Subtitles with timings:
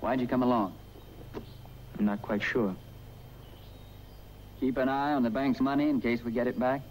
[0.00, 0.74] Why'd you come along?
[1.98, 2.74] I'm not quite sure.
[4.60, 6.82] Keep an eye on the bank's money in case we get it back?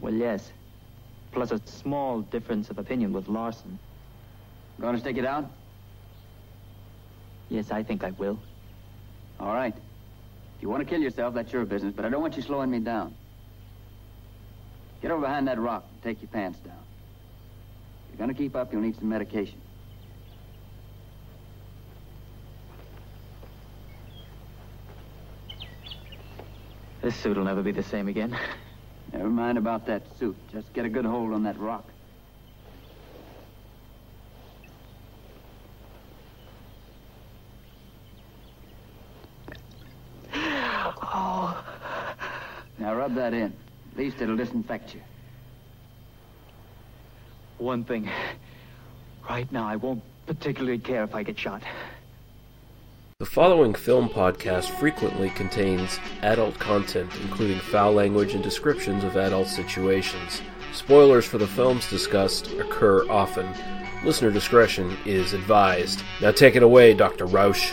[0.00, 0.50] Well, yes.
[1.32, 3.78] Plus a small difference of opinion with Larson.
[4.80, 5.50] Gonna stick it out?
[7.48, 8.38] Yes, I think I will.
[9.40, 9.74] All right.
[10.56, 12.70] If you want to kill yourself, that's your business, but I don't want you slowing
[12.70, 13.14] me down.
[15.02, 16.74] Get over behind that rock and take your pants down.
[16.74, 19.60] If you're gonna keep up, you'll need some medication.
[27.06, 28.36] This suit will never be the same again.
[29.12, 30.36] Never mind about that suit.
[30.50, 31.88] Just get a good hold on that rock.
[40.34, 41.64] Oh.
[42.80, 43.54] Now rub that in.
[43.92, 45.00] At least it'll disinfect you.
[47.58, 48.10] One thing.
[49.30, 51.62] Right now, I won't particularly care if I get shot.
[53.18, 59.48] The following film podcast frequently contains adult content, including foul language and descriptions of adult
[59.48, 60.42] situations.
[60.74, 63.48] Spoilers for the films discussed occur often.
[64.04, 66.02] Listener discretion is advised.
[66.20, 67.24] Now take it away, Dr.
[67.24, 67.72] Rausch.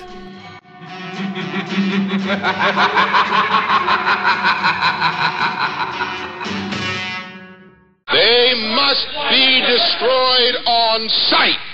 [8.14, 11.73] They must be destroyed on sight.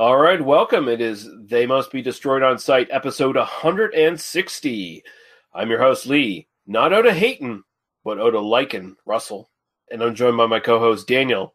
[0.00, 0.88] All right, welcome.
[0.88, 5.02] It is They Must Be Destroyed on Sight, episode 160.
[5.52, 6.48] I'm your host, Lee.
[6.66, 7.64] Not Oda Hayton,
[8.02, 9.50] but Oda Lycan, Russell.
[9.90, 11.54] And I'm joined by my co host, Daniel.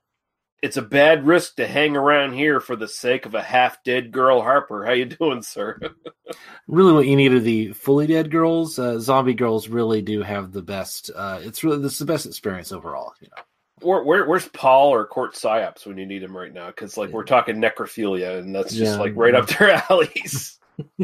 [0.61, 4.11] It's a bad risk to hang around here for the sake of a half dead
[4.11, 4.85] girl, Harper.
[4.85, 5.79] How you doing, sir?
[6.67, 8.77] really what you need are the fully dead girls.
[8.77, 11.09] Uh, zombie girls really do have the best.
[11.15, 13.11] Uh, it's really this is the best experience overall.
[13.19, 13.41] You know,
[13.81, 16.67] where, where, where's Paul or Court Psyops when you need him right now?
[16.67, 18.99] Because like we're talking necrophilia, and that's just Yeah.
[18.99, 20.59] like right up their alleys.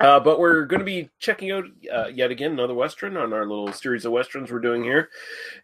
[0.00, 3.46] uh, but we're going to be checking out uh, yet again another western on our
[3.46, 5.08] little series of westerns we're doing here,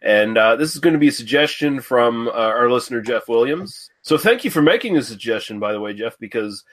[0.01, 3.89] and uh, this is going to be a suggestion from uh, our listener Jeff Williams.
[4.01, 6.63] So thank you for making the suggestion, by the way, Jeff, because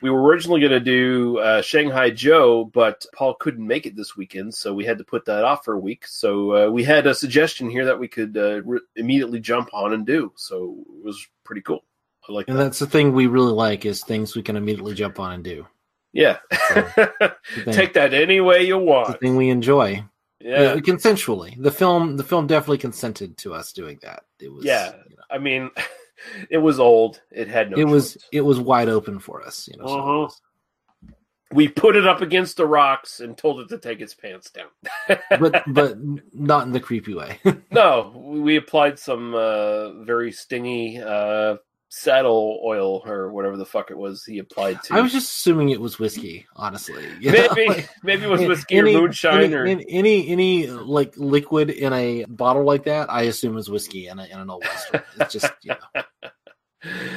[0.00, 4.16] we were originally going to do uh, Shanghai Joe, but Paul couldn't make it this
[4.16, 6.06] weekend, so we had to put that off for a week.
[6.06, 9.92] So uh, we had a suggestion here that we could uh, re- immediately jump on
[9.92, 10.32] and do.
[10.36, 11.84] So it was pretty cool.
[12.28, 12.64] I like and that.
[12.64, 15.66] that's the thing we really like is things we can immediately jump on and do.
[16.12, 17.08] Yeah, thing,
[17.72, 19.08] take that any way you want.
[19.08, 20.04] the thing we enjoy.
[20.40, 21.60] Yeah, Uh, consensually.
[21.60, 24.22] The film, the film definitely consented to us doing that.
[24.40, 24.92] It was, Yeah.
[25.10, 25.70] you know, I mean,
[26.50, 27.20] it was old.
[27.30, 27.76] It had no.
[27.76, 29.68] it was, it was wide open for us.
[29.70, 30.18] You know, Uh-huh.
[30.20, 30.40] was-
[31.52, 34.68] We put it up against the rocks and told it to take its pants down.
[35.40, 35.96] but but
[36.34, 37.40] not in the creepy way.
[37.70, 41.56] No, we applied some uh, very stingy uh,
[41.90, 44.94] saddle oil or whatever the fuck it was he applied to.
[44.94, 47.04] I was just assuming it was whiskey, honestly.
[47.20, 50.66] You maybe like- maybe it was Any- whiskey or moonshine any, or any, any any
[50.66, 54.50] like liquid in a bottle like that, I assume is whiskey in, a, in an
[54.50, 55.02] old western.
[55.20, 56.02] It's just you know,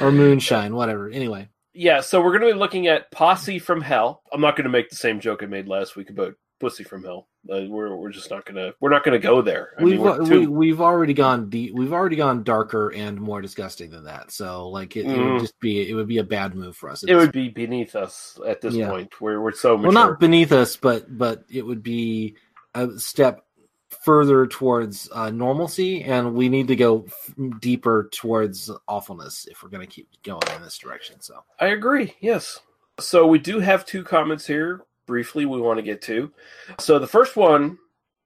[0.00, 1.08] or moonshine, whatever.
[1.10, 2.00] Anyway, yeah.
[2.00, 4.22] So we're going to be looking at Posse from Hell.
[4.32, 7.04] I'm not going to make the same joke I made last week about Pussy from
[7.04, 7.28] Hell.
[7.50, 9.70] Uh, we're we're just not gonna we're not gonna go there.
[9.78, 11.74] I we've mean, we, too- we've already gone deep.
[11.74, 14.30] We've already gone darker and more disgusting than that.
[14.30, 15.32] So like it, it Mhm.
[15.32, 17.02] would just be it would be a bad move for us.
[17.02, 18.90] it would be beneath us at this Yeah.
[18.90, 19.20] point.
[19.20, 19.92] We're we're so mature.
[19.92, 22.36] well not beneath us, but but it would be
[22.74, 23.44] a step
[24.04, 29.68] further towards uh, normalcy, and we need to go f- deeper towards awfulness if we're
[29.68, 31.20] going to keep going in this direction.
[31.20, 31.44] So.
[31.60, 32.14] I agree.
[32.20, 32.58] Yes.
[32.98, 34.82] So we do have two comments here.
[35.06, 36.32] Briefly, we want to get to.
[36.78, 37.78] So the first one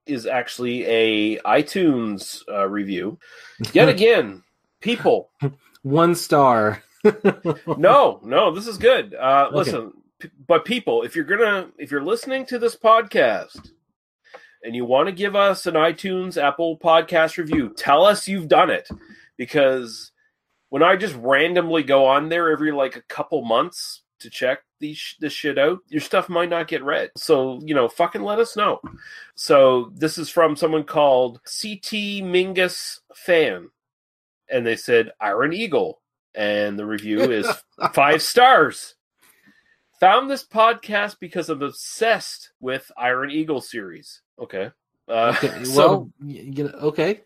[0.07, 3.19] is actually a iTunes uh, review.
[3.73, 4.43] Yet again,
[4.81, 5.31] people.
[5.83, 6.83] One star.
[7.79, 9.15] No, no, this is good.
[9.15, 9.57] Uh, Okay.
[9.57, 13.71] Listen, p- but people, if you're gonna, if you're listening to this podcast
[14.65, 18.71] and you want to give us an iTunes Apple Podcast review, tell us you've done
[18.71, 18.89] it
[19.37, 20.11] because
[20.71, 25.17] when I just randomly go on there every like a couple months to check these
[25.21, 27.11] this shit out, your stuff might not get read.
[27.17, 28.81] So you know, fucking let us know.
[29.35, 33.71] So this is from someone called CT Mingus Fan,
[34.49, 36.01] and they said Iron Eagle,
[36.35, 37.49] and the review is
[37.93, 38.95] five stars.
[40.01, 44.21] Found this podcast because I'm obsessed with Iron Eagle series.
[44.39, 44.71] Okay.
[45.09, 47.23] Uh, Okay, so well, you know, okay.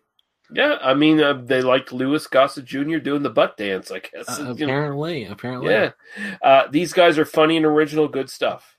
[0.52, 2.98] Yeah, I mean, uh, they liked Louis Gossett Jr.
[2.98, 3.90] doing the butt dance.
[3.90, 4.28] I guess.
[4.28, 5.72] Uh, You know, apparently, apparently.
[5.72, 5.90] yeah,
[6.42, 8.76] uh, these guys are funny and original, good stuff.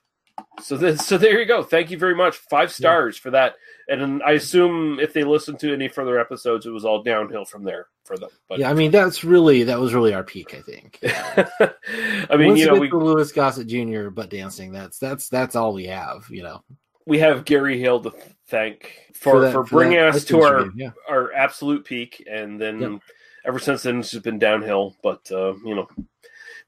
[0.62, 1.62] So this, so there you go.
[1.62, 2.36] Thank you very much.
[2.36, 3.54] Five stars for that.
[3.88, 7.64] And I assume if they listened to any further episodes, it was all downhill from
[7.64, 8.30] there for them.
[8.48, 10.98] But Yeah, I mean that's really that was really our peak, I think.
[12.30, 14.08] I mean, Once you know, we Louis Gossett Jr.
[14.10, 14.72] butt dancing.
[14.72, 16.26] That's that's that's all we have.
[16.30, 16.64] You know,
[17.06, 18.12] we have Gary Hill to
[18.52, 20.90] thank for for, that- bringing that us to our yeah.
[21.08, 23.00] our absolute peak, and then
[23.44, 24.96] ever since then it's just been downhill.
[25.02, 25.88] But uh, you know,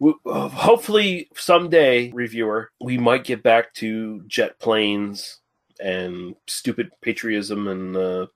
[0.00, 5.40] we, uh, hopefully someday, reviewer, we might get back to jet planes
[5.80, 7.96] and stupid patriotism and.
[7.96, 8.26] Uh,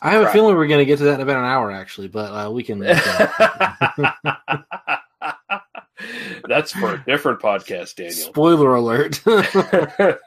[0.00, 2.08] I have a feeling we're going to get to that in about an hour, actually,
[2.08, 2.82] but uh, we can.
[6.46, 8.14] That's for a different podcast, Daniel.
[8.14, 9.12] Spoiler alert.
[9.24, 10.18] the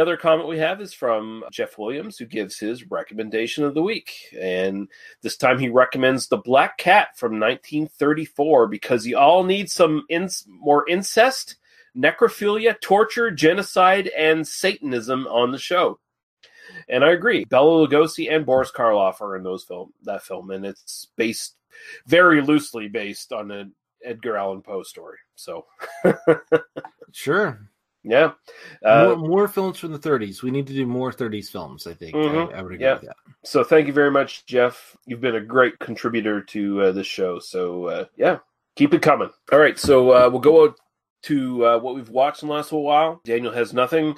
[0.00, 4.12] other comment we have is from Jeff Williams, who gives his recommendation of the week.
[4.38, 4.88] And
[5.22, 10.28] this time he recommends The Black Cat from 1934 because you all need some in-
[10.46, 11.56] more incest,
[11.96, 15.98] necrophilia, torture, genocide, and Satanism on the show.
[16.88, 17.44] And I agree.
[17.44, 21.56] Bela Lugosi and Boris Karloff are in those film that film, and it's based
[22.06, 23.74] very loosely based on an
[24.04, 25.18] Edgar Allan Poe story.
[25.36, 25.66] So,
[27.12, 27.68] sure.
[28.02, 28.32] yeah.
[28.84, 30.42] Uh, more, more films from the 30s.
[30.42, 31.86] We need to do more 30s films.
[31.86, 32.14] I think.
[32.14, 32.52] Mhm.
[32.54, 32.94] I, I would agree Yeah.
[32.94, 33.16] with that.
[33.44, 34.96] so thank you very much, Jeff.
[35.06, 37.38] You've been a great contributor to uh, this show.
[37.38, 38.38] So uh, yeah,
[38.76, 39.30] keep it coming.
[39.52, 40.74] All right, so uh, we'll go
[41.22, 43.20] to uh, what we've watched in the last little while.
[43.24, 44.16] Daniel has nothing.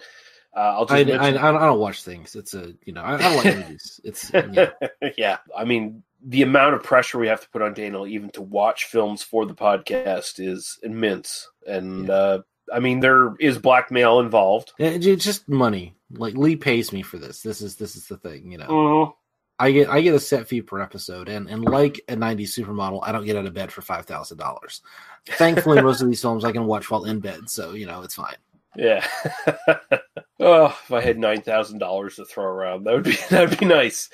[0.55, 2.37] Uh, I'll just I, I, I, don't- I don't watch things.
[2.37, 4.01] It's a you know I, I don't like movies.
[4.05, 4.71] It's yeah.
[5.17, 8.43] yeah, I mean the amount of pressure we have to put on Daniel even to
[8.43, 12.15] watch films for the podcast is immense, and Yeah.
[12.15, 12.43] uh,
[12.73, 14.73] I mean there is blackmail involved.
[14.79, 15.95] It's just money.
[16.13, 17.43] Like Lee pays me for this.
[17.43, 18.53] This is this is the thing.
[18.53, 19.13] You know, Mhm.
[19.59, 23.01] I get I get a set fee per episode, and and like a '90s supermodel,
[23.03, 24.81] I don't get out of bed for five thousand dollars.
[25.27, 28.15] Thankfully, most of these films I can watch while in bed, so you know it's
[28.15, 28.37] fine.
[28.77, 29.07] Yeah.
[30.43, 33.59] oh, if I had nine thousand dollars to throw around, that would be that would
[33.59, 34.11] be nice.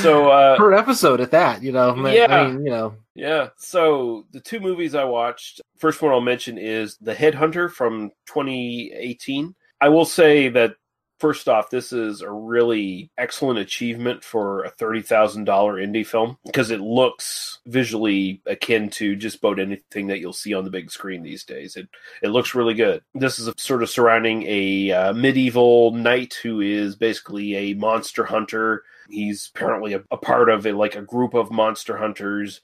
[0.00, 1.90] So uh, per episode at that, you know.
[2.06, 2.46] I Yeah.
[2.48, 3.48] mean, you know, yeah.
[3.56, 9.54] So the two movies I watched, first one I'll mention is The Headhunter from 2018.
[9.80, 10.74] I will say that
[11.18, 16.38] first off, this is a really excellent achievement for a thirty thousand dollar indie film
[16.44, 20.90] because it looks visually akin to just about anything that you'll see on the big
[20.90, 21.76] screen these days.
[21.76, 21.88] It
[22.22, 23.02] it looks really good.
[23.14, 28.84] This is sort of surrounding a uh, medieval knight who is basically a monster hunter.
[29.08, 32.60] He's apparently a, a part of a, like a group of monster hunters.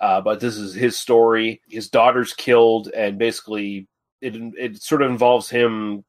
[0.00, 1.60] Uh, but this is his story.
[1.68, 3.88] His daughter's killed, and basically,
[4.20, 6.04] it it sort of involves him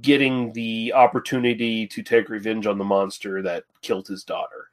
[0.00, 4.68] getting the opportunity to take revenge on the monster that killed his daughter.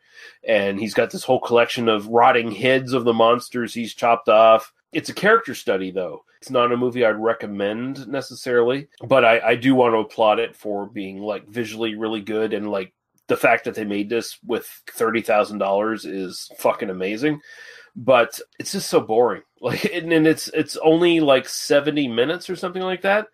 [0.48, 4.74] And he's got this whole collection of rotting heads of the monsters he's chopped off.
[4.94, 6.24] It's a character study, though.
[6.40, 10.56] It's not a movie I'd recommend necessarily, but I, I do want to applaud it
[10.56, 12.94] for being like visually really good and like
[13.28, 17.42] the fact that they made this with thirty thousand dollars is fucking amazing.
[17.96, 19.44] But it's just so boring.
[19.64, 23.28] Like, and, and it's it's only like seventy minutes or something like that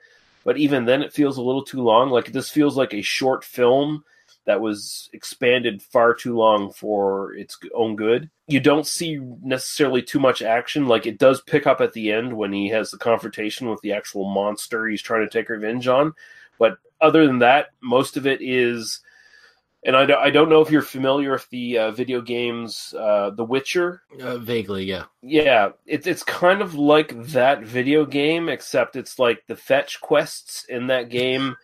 [0.47, 2.09] but even then it feels a little too long.
[2.09, 4.05] Like this feels like a short film
[4.45, 8.29] that was expanded far too long for its own good.
[8.47, 10.87] You don't see necessarily too much action.
[10.87, 13.91] Like it does pick up at the end when he has the confrontation with the
[13.91, 16.13] actual monster he's trying to take revenge on.
[16.57, 19.01] But other than that most of it is
[19.87, 23.31] and I don't, I don't know if you're familiar with the uh, video games uh,
[23.31, 25.05] the witcher uh, vaguely, yeah.
[25.23, 30.65] yeah, it's it's kind of like that video game, except it's like the fetch quests
[30.67, 31.55] in that game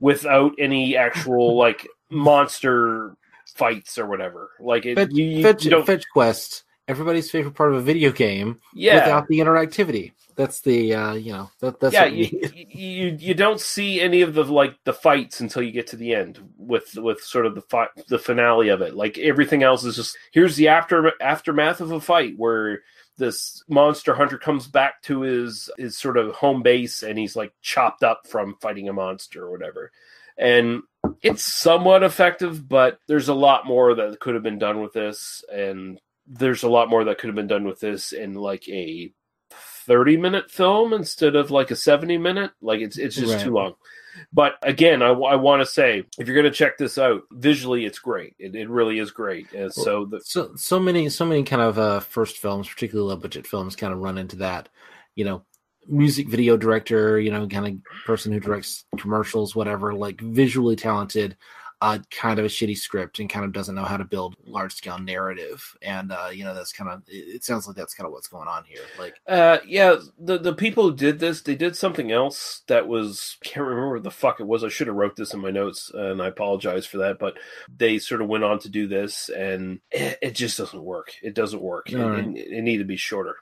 [0.00, 3.16] without any actual like monster
[3.54, 4.50] fights or whatever.
[4.60, 6.64] Like it, Fetch, you, you- fetch, fetch quest.
[6.90, 10.10] Everybody's favorite part of a video game yeah, without the interactivity.
[10.34, 12.06] That's the uh, you know that, that's yeah.
[12.06, 15.96] You, you you don't see any of the like the fights until you get to
[15.96, 18.96] the end with with sort of the fi- the finale of it.
[18.96, 22.80] Like everything else is just here's the after aftermath of a fight where
[23.18, 27.52] this monster hunter comes back to his his sort of home base and he's like
[27.62, 29.92] chopped up from fighting a monster or whatever.
[30.36, 30.82] And
[31.22, 35.44] it's somewhat effective, but there's a lot more that could have been done with this
[35.52, 36.00] and
[36.32, 39.12] there's a lot more that could have been done with this in like a
[39.86, 43.42] 30 minute film instead of like a 70 minute like it's it's just Right.
[43.42, 43.74] too long
[44.32, 47.84] but again i, I want to say if you're going to check this out visually
[47.84, 51.42] it's great it, it really is great and so the, so so many so many
[51.42, 54.68] kind of uh, first films, particularly low budget films, kind of run into that.
[55.16, 55.42] You know,
[55.88, 61.36] music video director, you know, kind of person who directs commercials, whatever, like visually talented,
[61.82, 64.74] uh, kind of a shitty script and kind of doesn't know how to build large
[64.74, 65.76] scale narrative.
[65.80, 68.48] And uh, you know, that's kind of it, sounds like that's kind of what's going
[68.48, 68.82] on here.
[68.98, 73.38] Like, Uh, yeah, the the people who did this, they did something else that was
[73.42, 74.62] can't remember what the fuck it was.
[74.62, 77.18] I should have wrote this in my notes, and I apologize for that.
[77.18, 77.38] But
[77.74, 81.14] they sort of went on to do this, and it, it just doesn't work.
[81.22, 81.90] It doesn't work.
[81.90, 82.24] It, right.
[82.24, 83.36] it, it needed to be shorter.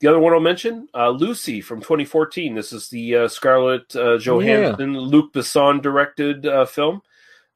[0.00, 2.54] The other one I'll mention, uh, Lucy from 2014.
[2.54, 7.02] This is the uh, Scarlett uh, Johansson, Luc Besson directed uh, film.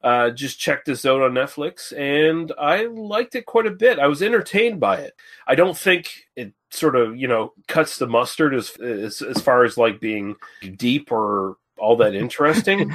[0.01, 3.99] Uh, just checked this out on Netflix, and I liked it quite a bit.
[3.99, 5.13] I was entertained by it.
[5.45, 9.65] I don't think it sort of you know cuts the mustard as as, as far
[9.65, 10.37] as like being
[10.77, 12.89] deep or all that interesting.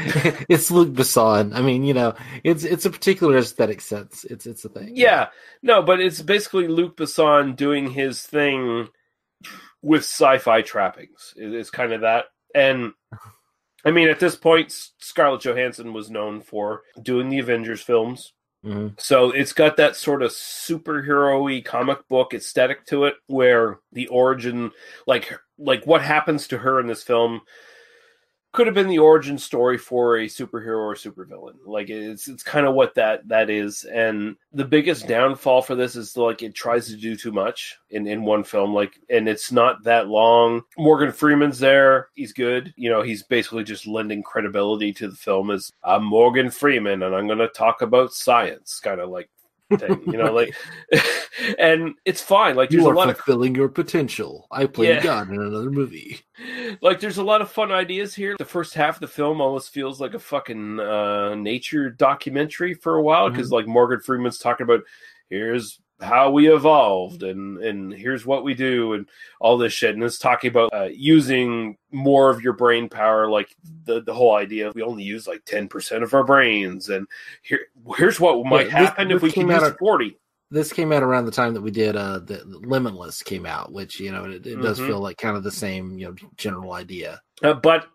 [0.48, 1.54] it's Luc Besson.
[1.54, 4.24] I mean, you know, it's it's a particular aesthetic sense.
[4.24, 4.92] It's it's a thing.
[4.94, 5.28] yeah,
[5.62, 8.88] no, but it's basically Luc Besson doing his thing
[9.82, 11.34] with sci-fi trappings.
[11.36, 12.92] It's kind of that, and
[13.84, 18.32] I mean, at this point, Scarlett Johansson was known for doing the Avengers films.
[18.64, 18.98] Mhm.
[18.98, 24.72] So it's got that sort of superhero-y comic book aesthetic to it, where the origin,
[25.06, 27.42] like like what happens to her in this film,
[28.54, 31.56] could have been the origin story for a superhero or supervillain.
[31.66, 33.84] Like it's it's kind of what that that is.
[33.84, 38.06] And the biggest downfall for this is like it tries to do too much in
[38.06, 38.72] in one film.
[38.72, 40.62] Like and it's not that long.
[40.78, 42.08] Morgan Freeman's there.
[42.14, 42.72] He's good.
[42.76, 47.14] You know, he's basically just lending credibility to the film as I'm Morgan Freeman and
[47.14, 49.28] I'm going to talk about science, kind of like
[49.78, 50.02] thing.
[50.06, 50.54] You know, like
[51.58, 52.56] and it's fine.
[52.56, 54.46] Like You are lot of fulfilling your potential.
[54.50, 55.02] I played Yeah.
[55.02, 56.20] God in another movie.
[56.80, 59.72] like there's a lot of fun ideas here the first half of the film almost
[59.72, 64.64] feels like a fucking uh nature documentary for a while because like morgan freeman's talking
[64.64, 64.80] about
[65.30, 69.08] here's how we evolved and and here's what we do and
[69.40, 73.54] all this shit and it's talking about uh, using more of your brain power like
[73.84, 77.06] the the whole idea of we only use like 10% of our brains and
[77.42, 77.60] here
[77.96, 80.18] here's what might this- happen if this we can came out use of- 40
[80.50, 83.72] This came out around the time that we did uh the, the Limitless came out,
[83.72, 84.86] which you know it, it does Mhm.
[84.88, 87.20] feel like kind of the same you know general idea.
[87.42, 87.86] Uh, but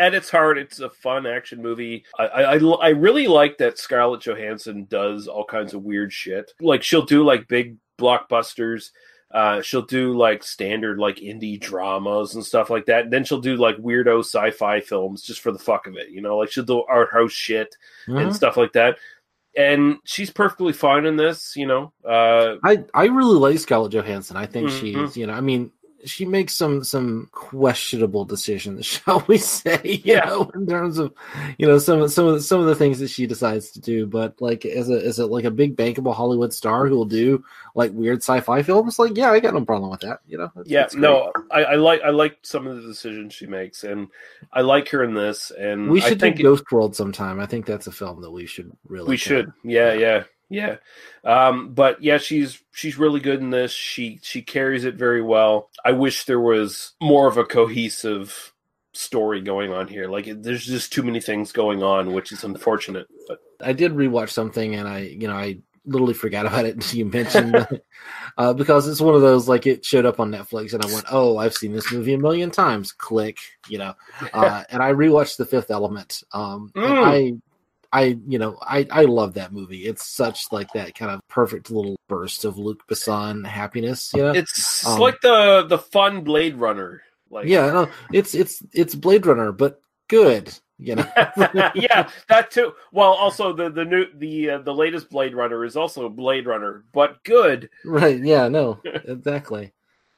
[0.00, 2.04] at its heart, it's a fun action movie.
[2.18, 6.52] I, I I really like that Scarlett Johansson does all kinds of weird shit.
[6.60, 8.90] Like she'll do like big blockbusters.
[9.32, 13.04] Uh, she'll do like standard like indie dramas and stuff like that.
[13.04, 16.08] And then she'll do like weirdo sci-fi films just for the fuck of it.
[16.10, 17.76] You know, like she'll do art house shit
[18.08, 18.22] Mhm.
[18.22, 18.98] and stuff like that.
[19.56, 21.54] And she's perfectly fine in this.
[21.56, 24.36] You know, uh, I I really like Scarlett Johansson.
[24.36, 24.80] I think Mhm.
[24.80, 25.70] she's you know I mean
[26.04, 29.80] she makes some some questionable decisions, shall we say?
[29.84, 30.24] You Yeah.
[30.26, 31.12] know, in terms of
[31.58, 33.80] you know some of some of the, some of the things that she decides to
[33.80, 34.06] do.
[34.06, 37.44] But like as a as a like a big bankable Hollywood star who will do
[37.74, 40.20] like weird sci-fi films, like yeah, I got no problem with that.
[40.26, 43.84] You know, yeah, no, I, I like I like some of the decisions she makes,
[43.84, 44.08] and
[44.52, 45.50] I like her in this.
[45.50, 47.40] And we I should think do Ghost World sometime.
[47.40, 49.08] I think that's a film that we should really.
[49.08, 50.22] we should yeah yeah yeah
[51.24, 55.70] um but yeah she's she's really good in this she she carries it very well
[55.84, 58.52] i wish there was more of a cohesive
[58.92, 62.42] story going on here like it, there's just too many things going on which is
[62.42, 66.74] unfortunate but I did rewatch something, and I, you know, I literally forgot about it
[66.74, 67.66] until you mentioned
[68.38, 71.06] uh, because it's one of those like it showed up on Netflix, and I went,
[71.10, 73.38] "Oh, I've seen this movie a million times." Click,
[73.68, 73.94] you know,
[74.32, 76.22] uh, and I rewatched The Fifth Element.
[76.32, 77.04] Um, and Mm.
[77.04, 77.32] I,
[77.92, 79.86] I, you know, I, I love that movie.
[79.86, 84.12] It's such like that kind of perfect little burst of Luc Besson happiness.
[84.14, 88.62] You know, it's Um, like the the fun blade runner like yeah, no, it's it's
[88.72, 90.52] it's Blade Runner, but good.
[90.78, 91.06] You know,
[91.74, 92.72] yeah, that too.
[92.92, 96.84] Well, also the the new the uh, the latest Blade Runner is also Blade Runner,
[96.92, 97.70] but good.
[97.84, 98.18] right?
[98.22, 99.72] Yeah, no, exactly.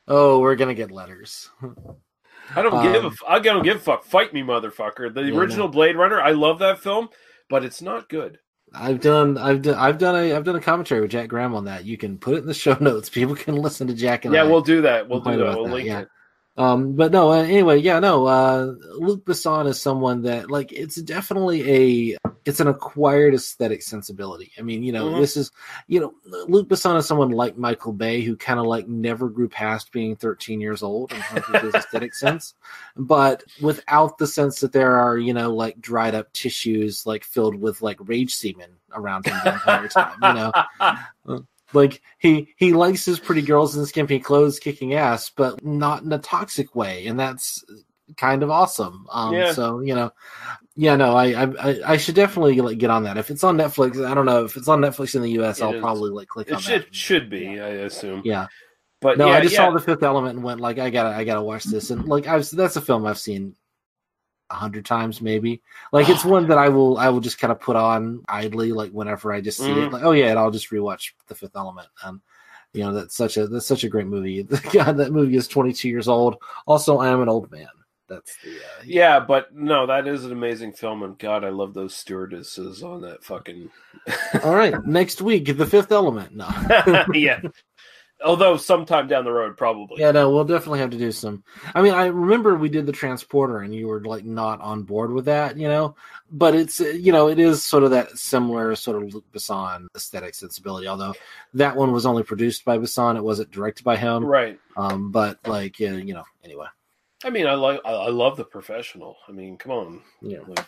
[0.09, 1.51] Oh, we're gonna get letters.
[2.55, 4.05] I don't give a Um, I don't give a fuck.
[4.05, 5.13] Fight me, motherfucker.
[5.13, 5.69] The Yeah, original no.
[5.69, 7.09] Blade Runner, I love that film,
[7.53, 8.39] but it's not good.
[8.73, 11.67] I've done I've done I've done a I've done a commentary with Jack Graham on
[11.67, 11.85] that.
[11.85, 13.11] You can put it in the show notes.
[13.11, 14.45] People can listen to Jack and yeah, I.
[14.45, 15.07] we'll do that.
[15.07, 15.55] We'll do that.
[15.55, 16.01] We'll that, link yeah.
[16.01, 16.09] it.
[16.57, 18.27] Um, but no, uh, anyway, yeah, no.
[18.27, 24.53] Uh, Luc Besson is someone that like it's definitely a it's an acquired aesthetic sensibility.
[24.59, 25.21] I mean, you know, Mhm.
[25.21, 25.51] this is
[25.87, 26.13] you know,
[26.49, 30.15] Luc Besson is someone like Michael Bay who kind of like never grew past being
[30.15, 32.53] 13 years old in terms of his aesthetic sense,
[32.97, 37.55] but without the sense that there are you know like dried up tissues like filled
[37.55, 40.19] with like rage semen around him the entire time.
[40.23, 40.53] You know,
[41.73, 46.13] like he he likes his pretty girls in skimpy clothes kicking ass but not in
[46.13, 47.65] a toxic way and that's
[48.17, 49.53] kind of awesome um Yeah.
[49.53, 50.13] so you know
[50.77, 54.05] yeah no I, I I- should definitely like get on that if it's on netflix
[54.07, 55.81] i don't know if it's on netflix in the us It i'll is.
[55.81, 58.23] probably like click It on should that should be, I assume.
[58.25, 58.49] yeah
[59.01, 59.65] But no yeah, i just yeah.
[59.67, 62.27] saw the fifth element and went like i gotta i gotta watch this and like
[62.27, 63.55] i've that's a film i've seen
[64.53, 65.63] a hundred times, maybe.
[65.91, 68.91] Like it's one that I will I will just kind of put on idly, like
[68.93, 69.87] whenever I just see Mhm.
[69.87, 69.93] it.
[69.93, 71.89] Like, oh yeah, and I'll just rewatch The Fifth Element.
[72.05, 72.21] And
[72.75, 74.43] you know that's such a that's such a great movie.
[74.73, 76.37] God, that movie is 22 years old.
[76.67, 77.67] Also, I am an old man.
[78.09, 81.73] That's the uh, Yeah, but no, that is an amazing film, and God, I love
[81.73, 83.71] those stewardesses on that fucking.
[84.45, 86.35] All right, next week, The Fifth Element.
[86.37, 86.49] No.
[87.15, 87.41] yeah.
[88.25, 90.01] Although sometime down the road, probably.
[90.01, 91.43] Yeah, no, we'll definitely have to do some.
[91.75, 95.13] I mean, I remember we did the transporter, and you were like not on board
[95.13, 95.97] with that, you know.
[96.31, 99.87] But it's uh, you know it is sort of that similar sort of Luc Besson
[99.95, 100.87] aesthetic sensibility.
[100.87, 101.15] Although
[101.55, 104.25] that one was only produced by Besson, it wasn't directed by him.
[104.25, 104.59] Right.
[104.77, 106.67] Um, but like yeah, you know, anyway,
[107.25, 109.17] I mean, I like I I love the professional.
[109.29, 110.01] I mean, come on.
[110.21, 110.67] yeah, Like,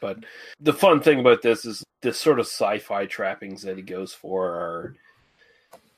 [0.00, 0.18] but
[0.60, 4.46] the fun thing about this is the sort of sci-fi trappings that he goes for
[4.46, 4.94] are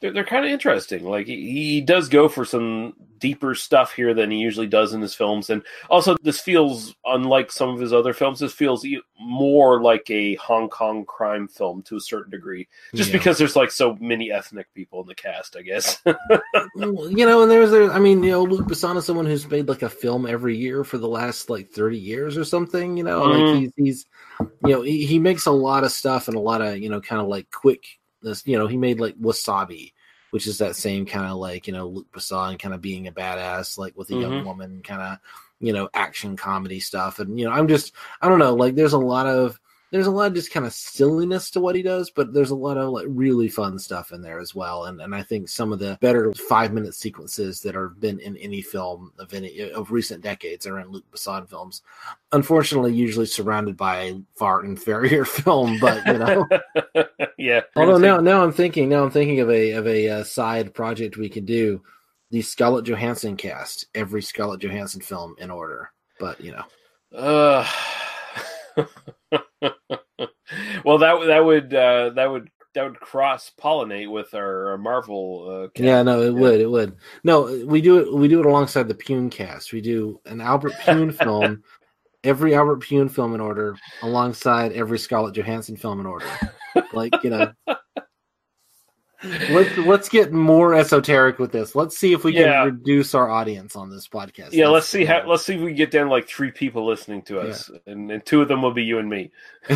[0.00, 1.04] they're, they're kind of interesting.
[1.04, 5.00] Like he, he does go for some deeper stuff here than he usually does in
[5.02, 8.38] his films, and also this feels unlike some of his other films.
[8.40, 8.86] This feels
[9.20, 13.18] more like a Hong Kong crime film to a certain degree, just Yeah.
[13.18, 15.56] because there's like so many ethnic people in the cast.
[15.56, 16.00] I guess.
[16.76, 17.90] You know, and there's there.
[17.90, 20.82] I mean, you know, Luc Besson is someone who's made like a film every year
[20.84, 22.96] for the last like thirty years or something.
[22.96, 23.52] You know, Mhm.
[23.52, 24.06] like he's he's
[24.64, 27.00] you know he, he makes a lot of stuff and a lot of you know
[27.00, 27.84] kind of like quick.
[28.22, 29.92] This you know he made like Wasabi,
[30.30, 33.12] which is that same kind of like you know Luc Besson kind of being a
[33.12, 34.44] badass like with a young Mhm.
[34.44, 35.18] woman kind of
[35.60, 38.92] you know action comedy stuff and you know I'm just I don't know like there's
[38.94, 39.58] a lot of
[39.90, 42.56] there's a lot of just kind of silliness to what he does, but there's a
[42.56, 44.84] lot of like really fun stuff in there as well.
[44.84, 48.36] And and I think some of the better five minute sequences that have been in
[48.36, 51.82] any film of any of recent decades are in Luc Besson films.
[52.32, 56.48] Unfortunately, usually surrounded by a far inferior film, but you know.
[57.38, 57.62] yeah.
[57.76, 61.16] Although now now I'm thinking now I'm thinking of a of a uh, side project
[61.16, 61.82] we could do
[62.30, 65.90] the Scarlett Johansson cast every Scarlett Johansson film in order.
[66.18, 66.64] But you know,
[67.18, 67.66] Uh,
[70.84, 75.48] well, that that would uh, that would that would cross pollinate with our, our Marvel.
[75.48, 75.84] Uh, cast.
[75.84, 76.96] Yeah, no, it would, it would.
[77.24, 78.12] No, we do it.
[78.14, 79.72] We do it alongside the Pyun cast.
[79.72, 81.62] We do an Albert Pyun film,
[82.24, 86.26] every Albert Pyun film in order, alongside every Scarlett Johansson film in order.
[86.92, 87.52] Like you know,
[89.50, 91.74] let's let's get more esoteric with this.
[91.74, 92.64] Let's see if we can Yeah.
[92.64, 94.52] reduce our audience on this podcast.
[94.52, 96.86] Yeah, That's- let's see how let's see if we can get down like three people
[96.86, 99.30] listening to us, and, and two of them will be you and me.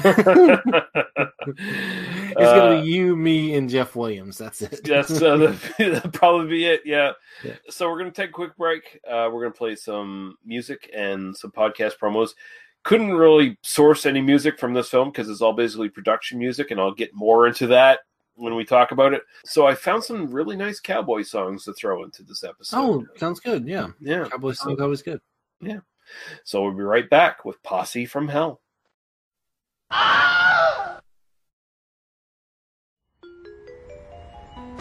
[1.46, 4.38] It's gonna Uh, be you, me, and Jeff Williams.
[4.38, 4.82] That's it.
[4.84, 5.36] That's uh,
[5.78, 6.82] that- probably be it.
[6.84, 7.12] Yeah.
[7.44, 7.52] Yeah.
[7.70, 8.98] So we're gonna take a quick break.
[9.08, 12.30] Uh, we're gonna play some music and some podcast promos.
[12.82, 16.80] Couldn't really source any music from this film because it's all basically production music, and
[16.80, 18.00] I'll get more into that
[18.36, 19.22] when we talk about it.
[19.44, 22.76] So I found some really nice cowboy songs to throw into this episode.
[22.78, 23.66] oh, sounds good.
[23.66, 24.26] Yeah, yeah.
[24.30, 25.20] Cowboy song's always good.
[25.60, 25.80] Yeah.
[26.44, 28.60] So we'll be right back with Posse from Hell.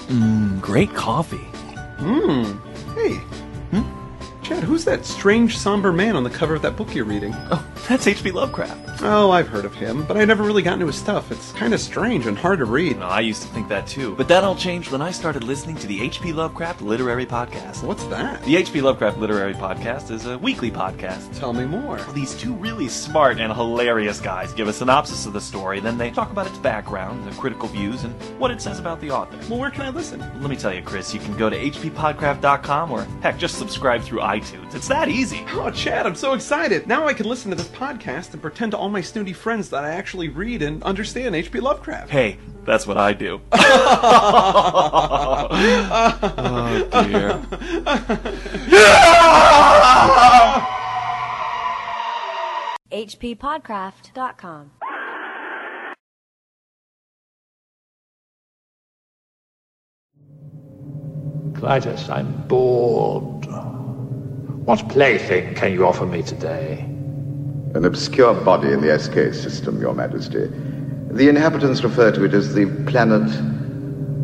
[0.08, 1.38] Mmm, great coffee.
[1.98, 2.58] Hmm.
[2.96, 3.22] Hey.
[4.54, 7.34] Chad, who's that strange, somber man on the cover of that book you're reading?
[7.50, 8.30] Oh, that's H.P.
[8.30, 9.02] Lovecraft.
[9.02, 11.32] Oh, I've heard of him, but I never really got into his stuff.
[11.32, 13.00] It's kind of strange and hard to read.
[13.00, 14.16] No, I used to think that too.
[14.16, 16.34] But that all changed when I started listening to the H.P.
[16.34, 17.82] Lovecraft Literary Podcast.
[17.84, 18.44] What's that?
[18.44, 18.82] The H.P.
[18.82, 21.36] Lovecraft Literary Podcast is a weekly podcast.
[21.39, 22.00] Tell me more.
[22.13, 26.12] These two really smart and hilarious guys give a synopsis of the story, then they
[26.12, 29.39] talk about its background, the critical views, and what it says about the author.
[29.50, 30.20] Well, where can I listen?
[30.39, 34.20] Let me tell you, Chris, you can go to hppodcraft.com or heck, just subscribe through
[34.20, 34.42] iTunes.
[34.51, 35.45] It's that easy.
[35.51, 36.86] Oh, Chad, I'm so excited.
[36.88, 39.86] Now I can listen to this podcast and pretend to all my snooty friends that
[39.86, 41.60] I actually read and understand H.P.
[41.62, 42.10] Lovecraft.
[42.10, 43.39] Hey, that's what I do.
[43.53, 45.47] oh
[46.91, 47.39] dear.
[52.93, 54.71] hppodcraft.com.
[61.53, 63.47] Klytus, I'm bored.
[64.65, 66.80] What plaything can you offer me today?
[67.76, 70.47] An obscure body in the SK system, Your Majesty.
[71.12, 73.30] The inhabitants refer to it as the planet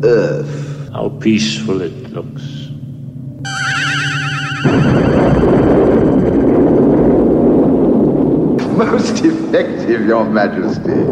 [0.02, 0.88] Earth.
[0.94, 2.40] How peaceful it looks.
[8.78, 11.04] Most effective, Your Majesty.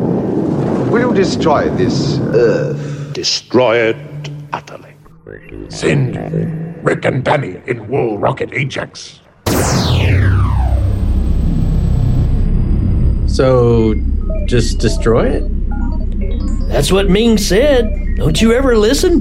[0.91, 3.13] Will you destroy this Earth?
[3.13, 4.95] Destroy it utterly.
[5.69, 6.17] Send
[6.83, 9.21] Rick and Danny in Wool Rocket Ajax.
[13.27, 13.95] So,
[14.47, 16.69] just destroy it?
[16.69, 18.17] That's what Ming said.
[18.17, 19.21] Don't you ever listen?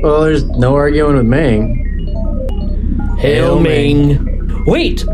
[0.00, 1.82] Well, there's no arguing with Ming.
[3.18, 4.64] Hail Ming.
[4.66, 5.04] Wait!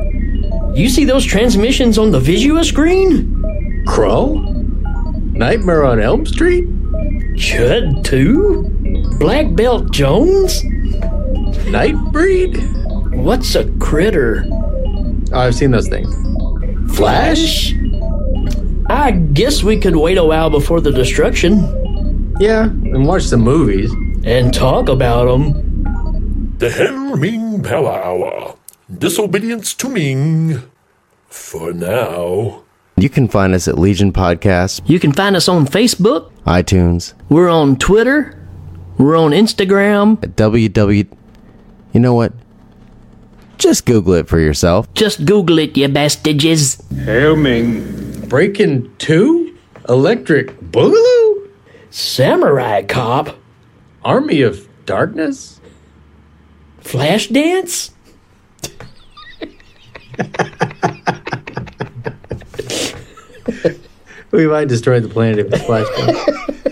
[0.75, 3.85] You see those transmissions on the Visua screen?
[3.87, 4.35] Crow?
[5.33, 6.65] Nightmare on Elm Street?
[7.35, 9.17] Chud 2?
[9.19, 10.63] Black Belt Jones?
[11.73, 13.15] Nightbreed?
[13.17, 14.45] What's a critter?
[14.51, 16.13] Oh, I've seen those things.
[16.97, 17.75] Flash?
[18.91, 22.35] I guess we could wait a while before the destruction.
[22.41, 23.91] Yeah, and watch some movies.
[24.25, 26.55] And talk about them.
[26.59, 28.57] The Hell Ming Power Hour.
[28.99, 30.63] Disobedience to Ming.
[31.29, 32.63] For now.
[32.97, 36.31] You can find us at Legion Podcast, You can find us on Facebook.
[36.47, 38.39] iTunes, We're on Twitter.
[38.99, 40.23] We're on Instagram.
[40.23, 41.09] at www.
[41.93, 42.33] You know what?
[43.59, 44.93] Just Google it for yourself.
[44.95, 46.83] Just Google it, you bastages.
[47.05, 48.29] Helming.
[48.29, 49.57] Breakin' 2?
[49.89, 51.49] Electric Boogaloo?
[51.91, 53.39] Samurai Cop.
[54.05, 55.61] Army of Darkness?
[56.81, 57.91] Flashdance?
[64.33, 66.71] We might destroy the planet if it's flashbang.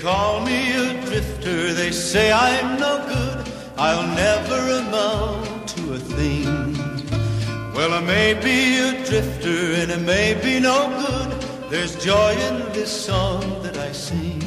[0.00, 6.74] call me a drifter, they say I'm no good, I'll never amount to a thing.
[7.74, 12.72] Well, I may be a drifter and it may be no good, there's joy in
[12.72, 14.42] this song that I sing.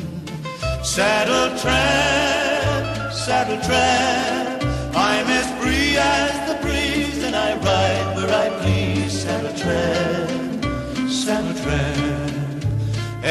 [0.83, 4.63] Saddle tramp, saddle tramp,
[4.95, 9.23] I'm as free as the breeze and I ride where I please.
[9.23, 12.00] Saddle tramp, saddle tramp.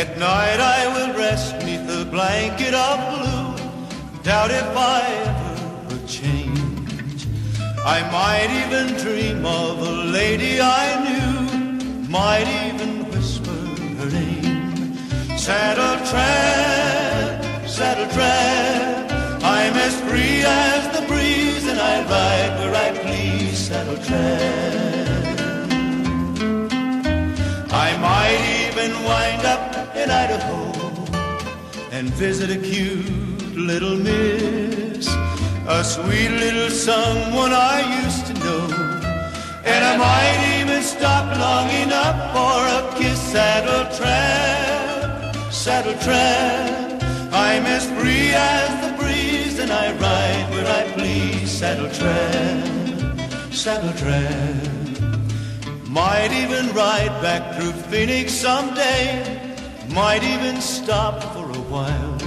[0.00, 4.22] At night I will rest neath a blanket of blue.
[4.22, 7.26] Doubt if I ever change.
[7.96, 12.08] I might even dream of a lady I knew.
[12.08, 13.60] Might even whisper
[14.00, 14.96] her name.
[15.36, 19.12] Saddle tramp, saddle tramp.
[19.44, 23.58] I'm as free as the breeze and I ride where I please.
[23.68, 24.79] Saddle tramp.
[30.02, 30.72] In Idaho
[31.92, 35.06] and visit a cute little miss,
[35.68, 38.64] a sweet little someone I used to know.
[39.64, 43.20] And I might even stop long enough for a kiss.
[43.20, 47.02] Saddle tramp, saddle tramp.
[47.32, 51.50] I'm as free as the breeze and I ride where I please.
[51.50, 53.20] Saddle tramp,
[53.52, 54.64] saddle tramp.
[55.88, 59.39] Might even ride back through Phoenix someday.
[59.94, 62.18] Might even stop for a while.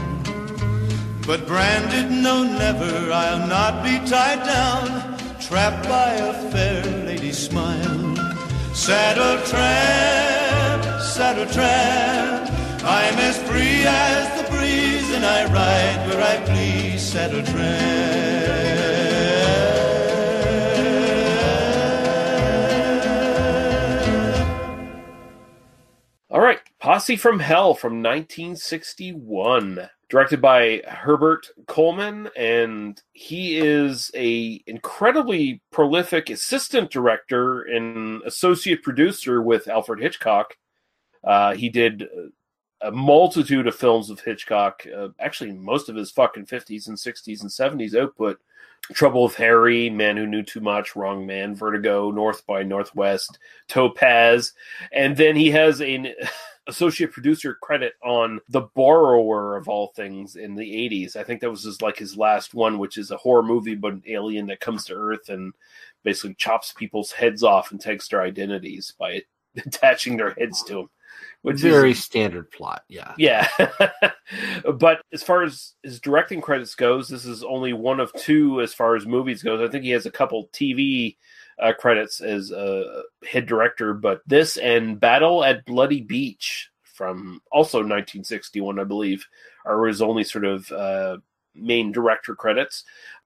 [1.25, 8.15] But branded, no, never, I'll not be tied down, trapped by a fair lady's smile.
[8.73, 12.51] Saddle tramp, saddle tramp,
[12.83, 17.01] I'm as free as the breeze, and I ride where I please.
[17.01, 18.73] Saddle tramp.
[26.29, 34.61] All right, Posse from Hell from 1961, directed by Herbert Coleman, and he is a
[34.67, 40.57] incredibly prolific assistant director and associate producer with Alfred Hitchcock.
[41.23, 42.05] Uh, he did
[42.81, 47.39] a multitude of films with Hitchcock, uh, actually most of his fucking 50s and 60s
[47.39, 48.41] and 70s output.
[48.91, 54.51] Trouble with Harry, Man Who Knew Too Much, Wrong Man, Vertigo, North by Northwest, Topaz,
[54.91, 56.09] and then he has an
[56.67, 61.15] associate producer credit on The Borrower of all things in the 80s.
[61.15, 63.93] I think that was his like his last one, which is a horror movie but
[63.93, 65.53] an alien that comes to Earth and
[66.03, 69.21] basically chops people's heads off and takes their identities by
[69.65, 70.89] attaching their heads to them.
[71.43, 72.83] Which Very is standard plot.
[72.87, 73.13] Yeah.
[73.17, 73.47] yeah.
[74.75, 78.73] but as far as his directing credits goes, this is only one of two as
[78.73, 79.61] far as movies goes.
[79.61, 81.17] I think he has a couple TV
[81.59, 87.79] uh, credits as a head director, but this and Battle at Bloody Beach from also
[87.79, 89.25] 1961, I believe,
[89.65, 91.17] are his only sort of uh,
[91.55, 92.83] main director credits.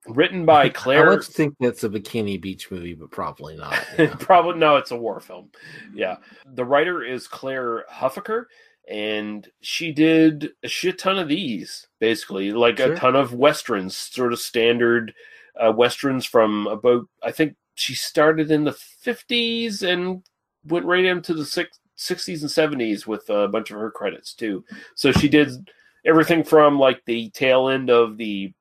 [0.07, 1.11] Written by I Clair.
[1.11, 3.77] like to think that's a Bikini Beach movie, but probably not.
[3.99, 4.15] yeah.
[4.19, 5.49] Probably no, it's a war film.
[5.93, 6.17] Yeah.
[6.53, 8.45] The writer is Clair Huffaker,
[8.89, 12.93] and she did a shit ton of these, basically, like Sure.
[12.93, 15.13] a ton of westerns, sort of standard
[15.59, 17.05] uh, westerns from about.
[17.21, 20.23] I think she started in the fifties and
[20.65, 24.65] went right into the six, 60s and 70s with a bunch of her credits too.
[24.95, 25.69] So she did
[26.03, 28.51] everything from like the tail end of the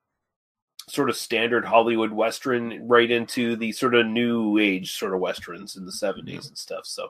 [0.88, 5.76] sort of standard Hollywood western right into the sort of new age sort of westerns
[5.76, 6.84] in the 70s and stuff.
[6.84, 7.08] So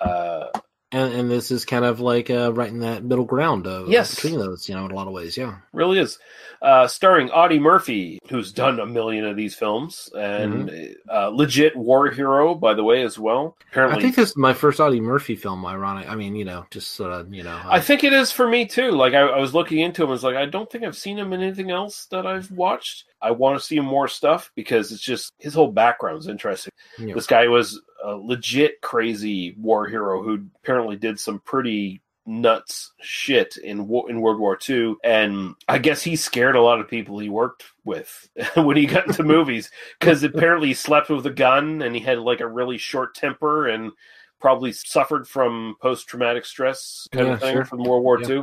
[0.00, 0.46] uh
[0.94, 4.14] And, and this is kind of like uh, right in that middle ground of Yes.
[4.14, 5.36] between those, you know, in a lot of ways.
[5.36, 5.56] Yeah.
[5.72, 6.18] really is.
[6.62, 12.10] Uh, starring Audie Murphy, who's done a million of these films, and uh, legit war
[12.10, 13.54] hero, by the way, as well.
[13.70, 15.66] Apparently, I think this is my first Audie Murphy film.
[15.66, 16.08] Ironic.
[16.08, 17.56] I mean, you know, just sort of, you know.
[17.56, 18.92] uh, I think it is for me too.
[18.92, 21.18] Like I, I was looking into him, I was like, I don't think I've seen
[21.18, 23.04] him in anything else that I've watched.
[23.20, 26.72] I want to see more stuff because it's just his whole background is interesting.
[26.98, 27.14] Yeah.
[27.14, 33.56] This guy was a legit crazy war hero who apparently did some pretty nuts shit
[33.58, 37.28] in in World War II, and I guess he scared a lot of people he
[37.28, 41.94] worked with when he got into movies because apparently he slept with a gun and
[41.94, 43.92] he had like a really short temper and
[44.40, 47.64] probably suffered from post traumatic stress kind Yeah, of thing sure.
[47.64, 48.28] from World War Yeah.
[48.28, 48.42] II.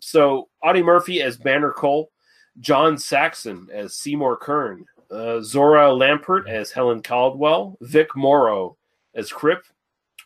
[0.00, 2.10] So Audie Murphy as Banner Cole,
[2.60, 8.75] John Saxon as Seymour Kern, uh, Zora Lampert as Helen Caldwell, Vic Morrow
[9.16, 9.64] as Crip,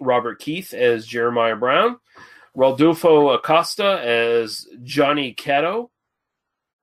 [0.01, 1.99] Robert Keith as Jeremiah Brown,
[2.55, 5.91] Rodolfo Acosta as Johnny Cato,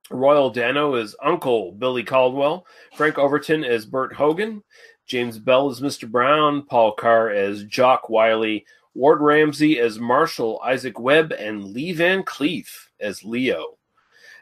[0.10, 2.66] Royal Dano as Uncle Billy Caldwell,
[2.96, 4.64] Frank Overton as Bert Hogan,
[5.06, 6.10] James Bell as Mr.
[6.10, 12.24] Brown, Paul Carr as Jock Wiley, Ward Ramsey as Marshall, Isaac Webb, and Lee Van
[12.24, 12.68] Cleef
[13.00, 13.78] as Leo.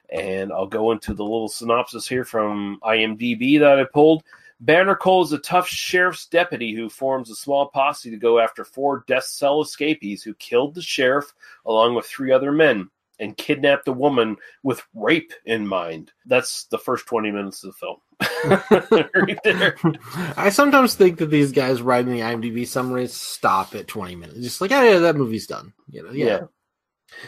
[0.10, 4.23] And I'll go into the little synopsis here from IMDb that I pulled.
[4.60, 8.63] Banner Cole is a tough sheriff's deputy who forms a small posse to go after
[8.63, 11.34] four death cell escapees who killed the sheriff
[11.65, 12.89] along with three other men
[13.20, 16.12] and kidnapped a woman with rape in mind.
[16.26, 17.98] That's the first 20 minutes of the film.
[19.44, 19.98] right.
[20.38, 24.39] I sometimes think that these guys writing the IMDb summaries stop at 20 minutes.
[24.39, 25.74] Just like, oh, yeah, that movie's done.
[25.89, 26.26] You know, yeah.
[26.26, 26.41] Yeah.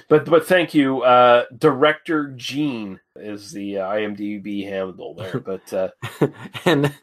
[0.09, 5.39] But but thank you, uh, director Gene is the uh, IMDb handle there.
[5.45, 5.89] But uh,
[6.65, 6.93] and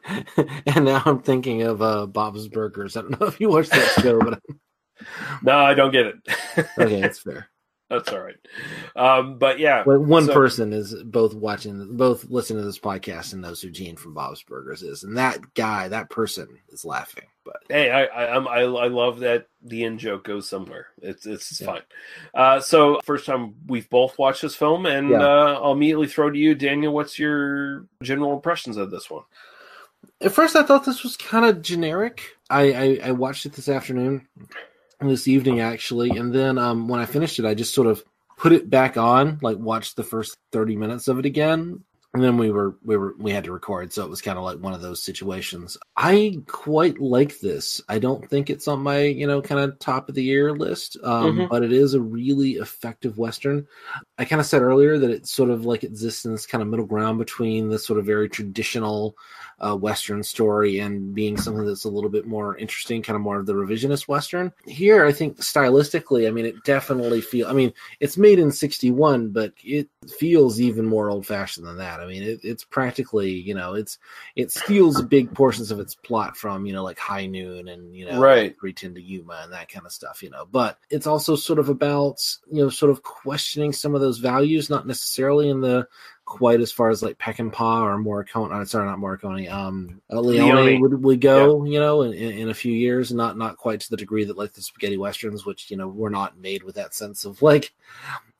[0.66, 2.96] and now I'm thinking of uh, Bob's Burgers.
[2.96, 4.40] I don't know if you watched that show, but
[5.42, 6.14] no, I don't get it.
[6.78, 7.48] okay, that's fair.
[7.90, 8.36] That's all right.
[8.96, 13.32] Um, but yeah, But one so- person is both watching, both listening to this podcast
[13.32, 17.24] and knows who Gene from Bob's Burgers is, and that guy, that person, is laughing.
[17.44, 20.88] But Hey, I I, I'm, I I love that the end joke goes somewhere.
[21.02, 21.82] It's it's fine.
[22.34, 25.22] Uh, so first time we've both watched this film, and Yeah.
[25.22, 26.92] uh, I'll immediately throw to you, Daniel.
[26.94, 29.24] What's your general impressions of this one?
[30.20, 32.22] At first, I thought this was kind of generic.
[32.48, 34.26] I, I I watched it this afternoon,
[35.00, 38.02] this evening actually, and then um, when I finished it, I just sort of
[38.38, 42.38] put it back on, like watched the first thirty minutes of it again, and then
[42.38, 44.72] we were we were we had to record, so it was kind of like one
[44.72, 45.76] of those situations.
[45.96, 47.80] I quite like this.
[47.88, 50.96] I don't think it's on my you know kind of top of the year list,
[51.02, 51.48] um, Mhm.
[51.48, 53.66] but it is a really effective western.
[54.16, 56.68] I kind of said earlier that it sort of like exists in this kind of
[56.68, 59.16] middle ground between the sort of very traditional
[59.60, 63.38] uh, Western story and being something that's a little bit more interesting, kind of more
[63.38, 64.52] of the revisionist Western.
[64.66, 67.46] Here, I think stylistically, I mean, it definitely feel.
[67.46, 72.00] I mean, it's made in '61, but it feels even more old fashioned than that.
[72.04, 73.98] I mean, it, it's practically, you know, it's
[74.36, 78.06] it steals big portions of its plot from, you know, like High Noon and you
[78.06, 78.54] know, Right.
[78.58, 80.46] 3:10 to Yuma and that kind of stuff, you know.
[80.50, 84.70] But it's also sort of about, you know, sort of questioning some of those values,
[84.70, 85.88] not necessarily in the
[86.24, 88.52] quite as far as like Peckinpah or Morricone.
[88.52, 89.50] Uh, sorry, not Morricone.
[89.50, 90.80] Um, uh, Leone, Leone.
[90.80, 93.12] would would go, you know, in, in, in a few years.
[93.12, 96.10] Not not quite to the degree that like the spaghetti westerns, which you know were
[96.10, 97.72] not made with that sense of like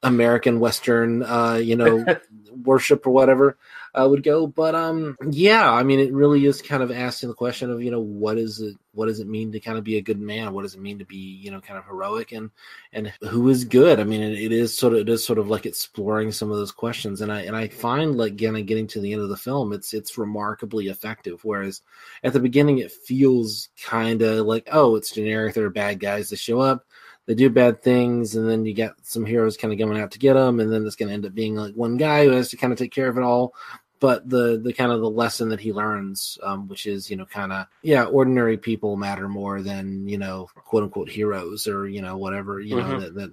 [0.03, 2.05] American Western, uh, you know,
[2.59, 3.57] worship or whatever
[3.95, 4.47] uh, would go.
[4.47, 7.90] But um, yeah, I mean, it really is kind of asking the question of you
[7.90, 10.53] know what is it what does it mean to kind of be a good man?
[10.53, 12.51] What does it mean to be you know kind of heroic and
[12.93, 14.01] and who is good?
[14.01, 16.57] I mean, it, it is sort of it is sort of like exploring some of
[16.57, 19.37] those questions, and I and I find like again getting to the end of the
[19.37, 21.40] film, it's it's remarkably effective.
[21.45, 21.83] Whereas
[22.23, 25.55] at the beginning, it feels kind of like oh, it's generic.
[25.55, 26.85] There are bad guys that show up
[27.26, 30.18] they do bad things, and then you get some heroes kind of going out to
[30.18, 32.50] get them, and then it's going to end up being like one guy who has
[32.50, 33.54] to kind of take care of it all.
[34.00, 37.24] But the the kind of the lesson that he learns, um, which is you know
[37.24, 42.02] kind of yeah, ordinary people matter more than you know quote unquote heroes or you
[42.02, 43.00] know whatever you know Mhm.
[43.00, 43.30] that, that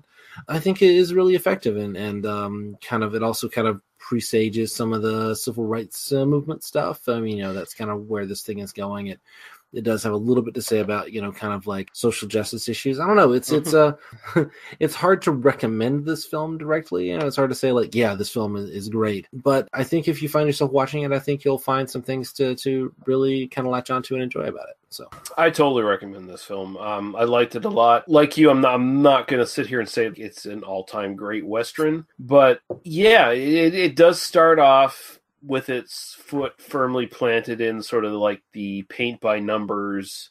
[0.47, 3.81] I think it is really effective and and um, kind of it also kind of
[3.97, 7.09] presages some of the civil rights uh, movement stuff.
[7.09, 9.07] I mean you know that's kind of where this thing is going.
[9.07, 9.19] It
[9.73, 12.27] it does have a little bit to say about you know kind of like social
[12.27, 12.99] justice issues.
[12.99, 13.33] I don't know.
[13.33, 13.93] It's it's uh
[14.79, 17.09] it's hard to recommend this film directly.
[17.09, 19.27] You know it's hard to say like yeah this film is, is great.
[19.33, 22.33] But i think if you find yourself watching it i think you'll find some things
[22.33, 24.77] to to really kind of latch onto and enjoy about it.
[24.89, 25.09] So.
[25.37, 26.75] I totally recommend this film.
[26.75, 28.09] Um, I liked it a lot.
[28.09, 30.83] Like you, I'm not, I'm not going to sit here and say it's an all
[30.83, 37.61] time great Western, but yeah, it, it does start off with its foot firmly planted
[37.61, 40.29] in sort of like the paint by numbers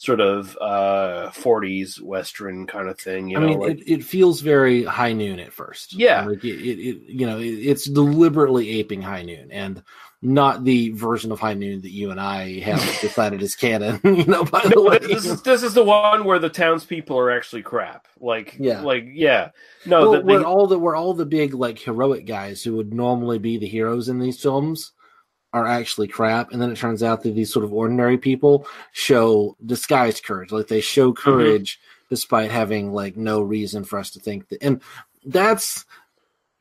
[0.00, 3.28] sort of uh 40s western kind of thing.
[3.28, 5.92] You I know, mean, like, it, it feels very high noon at first.
[5.92, 6.24] Yeah.
[6.24, 9.82] like it, it, it you know, it, it's deliberately aping high noon and
[10.20, 14.00] not the version of high noon that you and I have decided is canon.
[14.04, 17.30] You know, by the way, this is this is the one where the townspeople are
[17.30, 18.08] actually crap.
[18.20, 18.82] Like, Yeah.
[18.82, 19.50] like yeah,
[19.86, 23.38] no, well, the, all the we're all the big like heroic guys who would normally
[23.38, 24.92] be the heroes in these films
[25.52, 29.56] are actually crap, and then it turns out that these sort of ordinary people show
[29.66, 31.30] disguised courage, like they show Mm-hmm.
[31.30, 34.82] courage despite having like no reason for us to think that, and
[35.26, 35.84] that's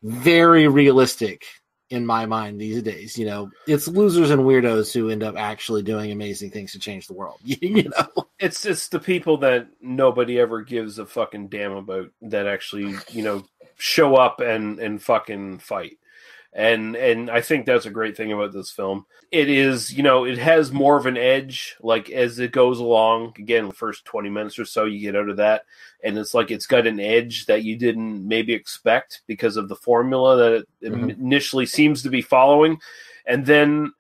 [0.04, 1.46] very realistic
[1.90, 3.18] in my mind these days.
[3.18, 7.08] You know, it's losers and weirdos who end up actually doing amazing things to change
[7.08, 7.40] the world.
[7.44, 12.48] you know, it's it's the people that nobody ever gives a fucking damn about that
[12.48, 13.44] actually you know
[13.78, 15.98] show up and and fucking fight
[16.54, 19.06] and and i think that's a great thing about this film.
[19.32, 23.34] It is you know it has more of an edge like as it goes along.
[23.38, 25.64] Again the first 20 minutes or so you get out of that
[26.04, 29.76] and it's like it's got an edge that you didn't maybe expect because of the
[29.76, 31.10] formula that it Mhm.
[31.20, 32.80] initially seems to be following.
[33.26, 33.92] And then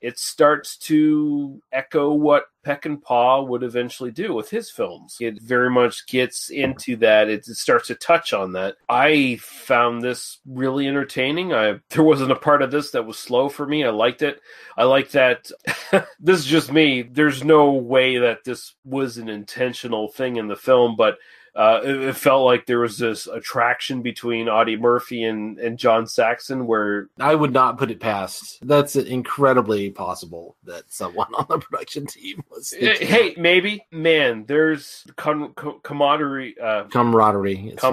[0.00, 5.16] it starts to echo what Peckinpah would eventually do with his films.
[5.20, 7.28] It very much gets into that.
[7.28, 8.76] It starts to touch on that.
[8.88, 11.52] I found this really entertaining.
[11.52, 13.84] I there wasn't a part of this that was slow for me.
[13.84, 14.40] I liked it.
[14.76, 15.50] I like that.
[16.20, 17.02] this is just me.
[17.02, 21.18] There's no way that this was an intentional thing in the film, but
[21.54, 26.06] uh, it, it felt like there was this attraction between Audie Murphy and, and John
[26.06, 28.58] Saxon where I would not put it past.
[28.62, 32.72] That's incredibly possible that someone on the production team was.
[32.72, 34.44] Uh, Hey, maybe, man.
[34.46, 37.70] There's com- com- camaraderie, uh, camaraderie.
[37.72, 37.92] It's fine.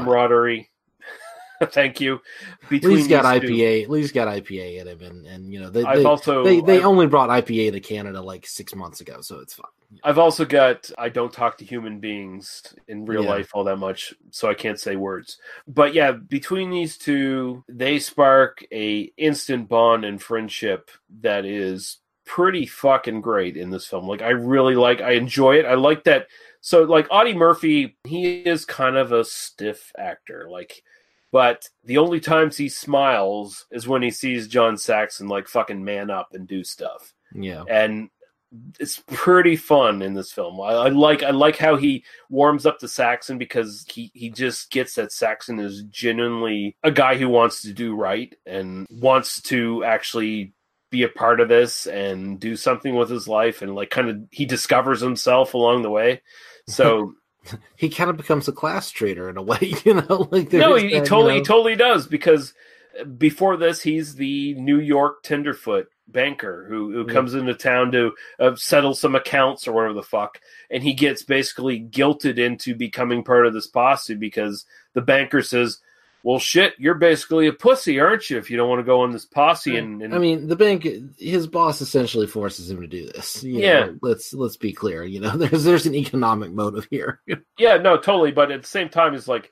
[1.72, 2.22] Thank you.
[2.70, 3.48] Between least got two.
[3.48, 3.84] IPA.
[3.84, 6.62] At least got IPA in him, and and you know they I've they, also- they,
[6.62, 9.66] they I've- only brought IPA to Canada like six months ago, so it's fine.
[10.04, 13.30] I've also got I don't talk to human beings in real Yeah.
[13.30, 15.38] life all that much, so I can't say words.
[15.68, 20.92] But yeah, between these two, they spark a instant bond and friendship
[21.22, 24.06] that is pretty fucking great in this film.
[24.08, 25.66] Like I really like I enjoy it.
[25.66, 26.28] I like that
[26.60, 30.48] so like Audie Murphy, he is kind of a stiff actor.
[30.52, 30.84] Like
[31.32, 36.10] but the only times he smiles is when he sees John Saxon like fucking man
[36.10, 38.10] up and do stuff Yeah, and
[38.80, 40.60] it's pretty fun in this film.
[40.62, 44.72] I, I like I like how he warms up to Saxon because he he just
[44.72, 49.84] gets that Saxon is genuinely a guy who wants to do right and wants to
[49.84, 50.54] actually
[50.90, 54.22] be a part of this and do something with his life and like kind of
[54.32, 56.22] he discovers himself along the way.
[56.68, 57.14] So
[57.76, 60.28] he kind of becomes a class traitor in a way, you know.
[60.32, 62.54] Like no, he, he that, totally you he totally does because
[63.18, 67.14] before this he's the New York tenderfoot banker who who Yeah.
[67.14, 70.40] comes into town to uh, settle some accounts or whatever the fuck,
[70.72, 75.80] and he gets basically guilted into becoming part of this posse because the banker says.
[76.24, 78.38] Well, shit, you're basically a pussy, aren't you?
[78.38, 80.86] If you don't want to go on this posse, and, and I mean, the bank,
[81.18, 83.44] his boss essentially forces him to do this.
[83.44, 83.80] you Yeah.
[83.86, 85.04] know, let's let's be clear.
[85.04, 87.22] You know, there's there's an economic motive here.
[87.60, 88.32] Yeah, no, totally.
[88.32, 89.52] But at the same time, it's like,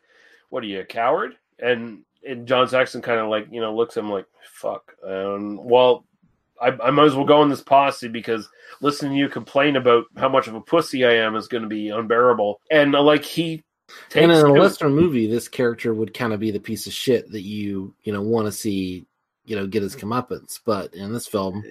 [0.50, 1.36] what are you, a coward?
[1.60, 4.94] And and John Saxon kind of like, you know, looks at him like, fuck.
[5.06, 6.06] Um, well,
[6.62, 8.48] I, I might as well go in this posse because
[8.82, 11.70] listening to you complain about how much of a pussy I am is going to
[11.70, 12.62] be unbearable.
[12.72, 13.64] And uh, like he
[14.16, 17.32] and in a Western movie, this character would kind of be the piece of shit
[17.32, 19.06] that you you know want to see,
[19.46, 20.60] you know, get his comeuppance.
[20.66, 21.64] But in this film,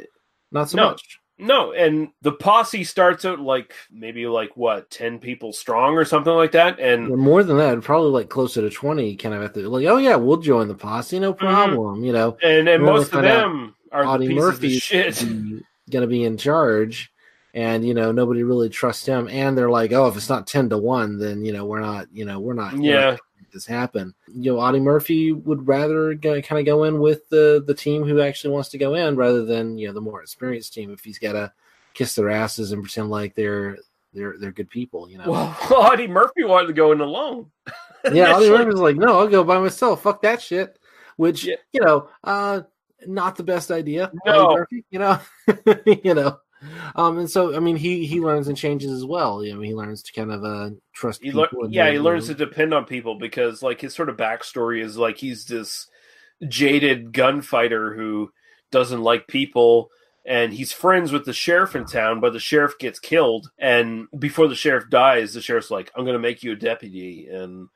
[0.51, 0.91] not so No.
[0.91, 1.21] much.
[1.37, 6.33] No, and the posse starts out like maybe like what ten people strong or something
[6.33, 9.17] like that, and Or more than that, probably like closer to twenty.
[9.17, 12.05] Kind of at the like, oh yeah, we'll join the posse, no problem.
[12.05, 12.47] You know, Mm-hmm.
[12.47, 15.19] and and most of out them are Audie of shit.
[15.91, 17.11] going to be in charge,
[17.55, 19.29] and you know nobody really trusts him.
[19.29, 22.09] And they're like, oh, if it's not ten to one, then you know we're not,
[22.13, 22.73] you know, we're not.
[22.75, 23.17] we're not Yeah.
[23.53, 24.13] this happen.
[24.29, 28.21] You know, Audie Murphy would rather kind of go in with the the team who
[28.21, 30.93] actually wants to go in, rather than you know the more experienced team.
[30.93, 31.53] If he's got to
[31.95, 33.79] kiss their asses and pretend like they're
[34.13, 35.31] they're they're good people, you know.
[35.31, 37.51] Well, Audie Murphy wanted to go in alone.
[38.13, 38.51] yeah, Audie.
[38.51, 40.03] Murphy's like, no, I'll go by myself.
[40.03, 40.77] Fuck that shit.
[41.17, 42.63] Which you know, uh,
[43.07, 44.07] not the best idea.
[44.07, 44.57] Audie No.
[44.57, 45.21] Murphy, you know,
[46.03, 46.39] you know.
[46.97, 49.45] Um, and so I mean, he he learns and changes as well.
[49.45, 52.35] You know, he learns to kind of uh trust he lear- yeah he learns to
[52.35, 55.89] depend on people because like his sort of backstory is like he's this
[56.49, 58.31] jaded gunfighter who
[58.71, 59.91] doesn't like people
[60.27, 64.49] and he's friends with the sheriff in town but the sheriff gets killed and before
[64.49, 67.69] the sheriff dies the sheriff's like i'm going to make you a deputy and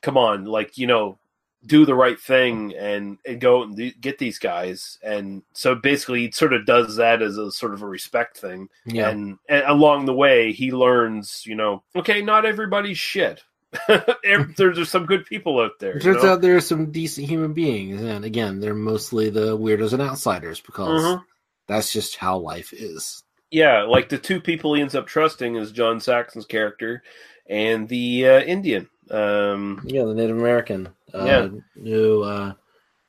[0.00, 1.18] come on like you know
[1.66, 4.98] do the right thing and, and go and get these guys.
[5.02, 8.68] And so basically, he sort of does that as a sort of a respect thing.
[8.86, 9.08] Yeah.
[9.10, 13.42] And, and along the way, he learns, you know, okay, not everybody's shit.
[13.88, 15.96] There- There's some good people out there.
[15.96, 16.32] It turns know?
[16.34, 20.60] out there are some decent human beings, and again, they're mostly the weirdos and outsiders
[20.60, 21.22] because Mhm.
[21.66, 23.22] that's just how life is.
[23.50, 27.02] Yeah, like the two people he ends up trusting is John Saxon's character
[27.48, 28.88] and the uh, Indian.
[29.10, 30.88] Um, Yeah, the Native American.
[31.14, 31.48] Uh, Yeah.
[31.82, 32.52] Who, uh,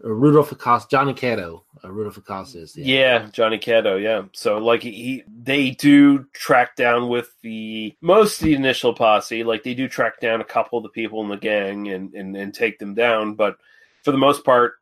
[0.01, 1.63] Rudolph Acosta, Johnny Caddo.
[1.83, 4.01] Uh, Rudolph Acosta is the yeah, Johnny Caddo.
[4.01, 9.43] Yeah, so like he, they do track down with the most of the initial posse.
[9.43, 12.35] Like they do track down a couple of the people in the gang and and,
[12.35, 13.57] and take them down, but
[14.03, 14.75] for the most part,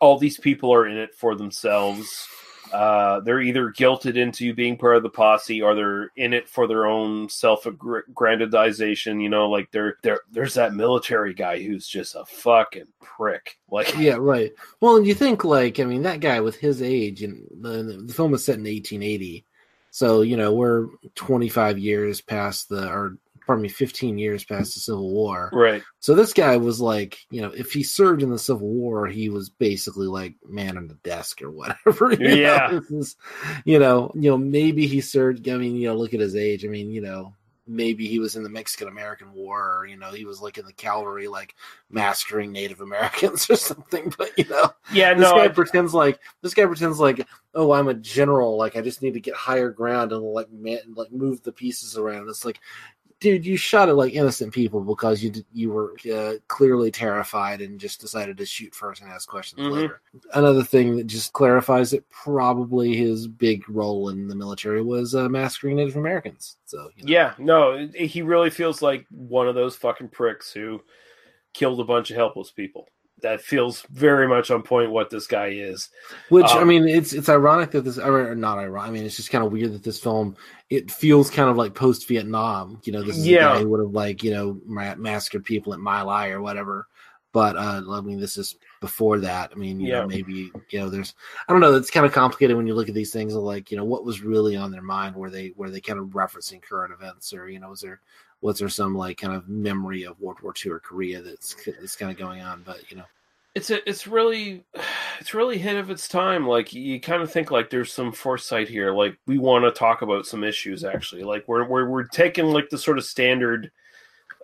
[0.00, 2.26] all these people are in it for themselves.
[2.74, 6.66] Uh, they're either guilted into being part of the posse or they're in it for
[6.66, 9.22] their own self-aggrandization.
[9.22, 13.58] You know, like they're, they're, there's that military guy who's just a fucking prick.
[13.70, 14.52] Like, yeah, right.
[14.80, 18.12] Well, and you think like I mean that guy with his age, and the, the
[18.12, 19.44] film was set in 1880,
[19.92, 24.80] so you know we're 25 years past the, or pardon me, 15 years past the
[24.80, 25.50] Civil War.
[25.52, 25.82] right.
[26.00, 29.28] So this guy was like, you know, if he served in the Civil War, he
[29.28, 32.12] was basically like man on the desk or whatever.
[32.18, 32.34] you know?
[32.34, 32.68] Yeah.
[32.72, 33.16] This is-
[33.64, 35.48] you know, you know, maybe he served.
[35.48, 36.64] I mean, you know, look at his age.
[36.64, 37.34] I mean, you know,
[37.66, 40.66] maybe he was in the Mexican American War, or you know, he was like in
[40.66, 41.54] the cavalry, like
[41.90, 44.12] massacring Native Americans or something.
[44.18, 47.72] But you know, Yeah, this no, guy I- pretends like this guy pretends like, oh,
[47.72, 48.58] I'm a general.
[48.58, 51.96] Like I just need to get higher ground and like man, like move the pieces
[51.96, 52.28] around.
[52.28, 52.60] It's like,
[53.24, 57.80] dude, you shot at like innocent people because you you were uh, clearly terrified and
[57.80, 59.72] just decided to shoot first and ask questions Mhm.
[59.72, 60.02] later.
[60.34, 65.26] Another thing that just clarifies it probably his big role in the military was uh,
[65.30, 66.58] massacring Native Americans.
[66.66, 67.10] So you know.
[67.12, 70.82] Yeah, no, he really feels like one of those fucking pricks who
[71.54, 72.88] killed a bunch of helpless people.
[73.24, 75.88] That feels very much on point what this guy is.
[76.28, 78.90] Which I Um, mean, it's it's ironic that this, or not ironic.
[78.90, 80.36] I mean, it's just kind of weird that this film
[80.68, 82.80] it feels kind of like post Vietnam.
[82.84, 83.54] You know, this is Yeah.
[83.54, 86.86] guy who would have like you know ma- massacred people at My Lai or whatever.
[87.32, 89.50] But uh, I mean, this is before that.
[89.52, 90.02] I mean, you Yeah.
[90.02, 91.14] know, maybe you know, there's
[91.48, 91.74] I don't know.
[91.74, 93.34] It's kind of complicated when you look at these things.
[93.34, 95.16] Like, you know, what was really on their mind?
[95.16, 98.02] Were they were they kind of referencing current events, or you know, was there
[98.44, 101.96] was there some like kind of memory of World War II or Korea that's that's
[101.96, 102.62] kind of going on?
[102.64, 103.04] But you know.
[103.54, 104.64] It's a, it's really,
[105.18, 106.46] it's really hit of its time.
[106.46, 108.92] Like you kind of think like there's some foresight here.
[108.92, 111.22] Like we want to talk about some issues actually.
[111.22, 113.72] Like we're we're we're taking like the sort of standard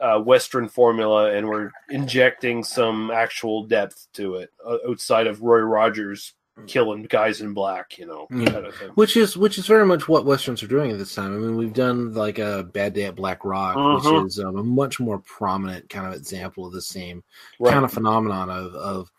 [0.00, 5.58] uh, Western formula and we're injecting some actual depth to it uh, outside of Roy
[5.58, 6.32] Rogers
[6.66, 7.98] killing guys in black.
[7.98, 8.50] You know, Yeah.
[8.50, 8.74] kind of.
[8.94, 11.34] Which is which is very much what westerns are doing at this time.
[11.34, 14.22] I mean, we've done like a Bad Day at Black Rock, Mhm.
[14.22, 17.22] which is um, a much more prominent kind of example of the same
[17.58, 17.72] Right.
[17.72, 19.10] kind of phenomenon of of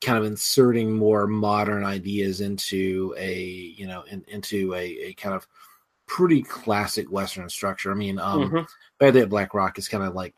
[0.00, 3.40] kind of inserting more modern ideas into a
[3.76, 5.46] you know in, into a, a kind of
[6.06, 7.90] pretty classic western structure.
[7.90, 8.66] I mean, um, Mhm.
[8.98, 10.34] Bad Day at Black Rock is kind of like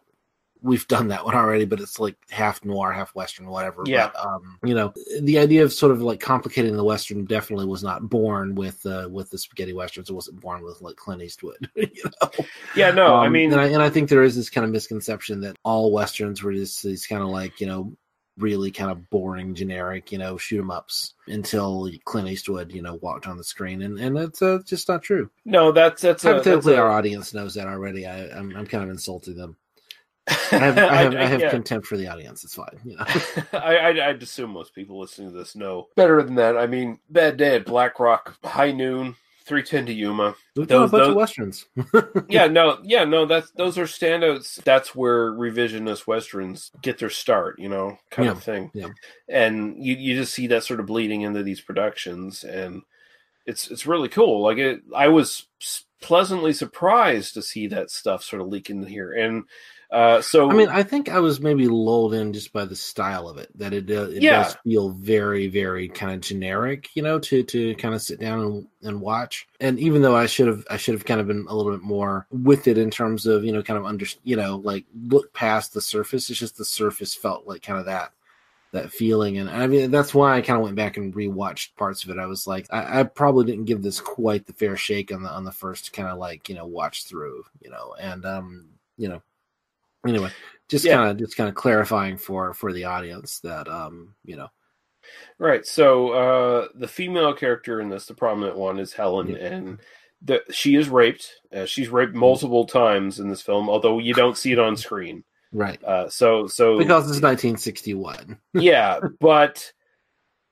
[0.62, 3.82] we've done that one already, but it's like half noir, half western, whatever.
[3.86, 4.11] Yeah.
[4.14, 7.82] But, um, you know, the idea of sort of like complicating the western definitely was
[7.82, 10.11] not born with uh, with the spaghetti westerns.
[10.11, 11.68] It wasn't born with like Clint Eastwood.
[11.74, 11.88] you
[12.22, 12.30] know?
[12.76, 14.70] Yeah, no, I Um, mean, and I, and I think there is this kind of
[14.70, 17.96] misconception that all westerns were just these kind of like you know
[18.38, 22.94] really kind of boring, generic, you know, shoot 'em ups until Clint Eastwood, you know,
[23.02, 25.30] walked on the screen, and and that's uh, just not true.
[25.44, 28.06] no, that's that's a, that's Hypothetically, a- our audience knows that already.
[28.06, 29.56] I, I'm I'm kind of insulting them.
[30.52, 31.50] I have I have, I, have yeah.
[31.50, 32.44] contempt for the audience.
[32.44, 32.78] It's fine.
[32.84, 33.04] You know?
[33.52, 36.56] I, I I'd assume most people listening to this know better than that.
[36.56, 40.34] I mean, Bad Day at Black Rock, High Noon, Three Ten to Yuma.
[40.56, 41.66] We've done a bunch those- of westerns.
[42.28, 43.26] yeah, no, yeah, no.
[43.26, 44.62] That's those are standouts.
[44.62, 47.58] That's where revisionist westerns get their start.
[47.58, 48.70] You know, kind Yeah, of thing.
[48.74, 48.88] yeah.
[49.28, 52.82] And you you just see that sort of bleeding into these productions, and
[53.46, 54.42] it's it's really cool.
[54.42, 55.46] Like it, I was
[56.00, 59.44] pleasantly surprised to see that stuff sort of leak in here, and
[59.91, 63.28] uh, so I mean, I think I was maybe lulled in just by the style
[63.28, 63.51] of it.
[63.59, 64.30] That it, uh, it Yeah.
[64.43, 68.41] does feel very, very kind of generic, you know, to to kind of sit down
[68.41, 69.49] and, and watch.
[69.61, 71.82] And even though I should have, I should have kind of been a little bit
[71.82, 75.32] more with it in terms of you know, kind of under, you know, like look
[75.32, 76.30] past the surface.
[76.30, 78.12] It's just the surface felt like kind of that
[78.72, 82.05] that feeling and i mean that's why i kind of went back and rewatched parts
[82.05, 85.12] of it i was like I, I probably didn't give this quite the fair shake
[85.12, 88.24] on the on the first kind of like you know watch through you know and
[88.24, 89.22] um you know
[90.07, 90.30] anyway
[90.68, 90.96] just Yeah.
[90.96, 94.48] kind of just kind of clarifying for for the audience that um you know
[95.38, 95.66] Right.
[95.66, 99.80] So uh, the female character in this, the prominent one, is Helen, and
[100.22, 101.28] the, she is raped.
[101.53, 105.24] Uh, she's raped multiple times in this film, although you don't see it on screen.
[105.53, 105.82] Right.
[105.82, 108.38] Uh, so so Because it's 1961.
[108.55, 109.72] yeah, but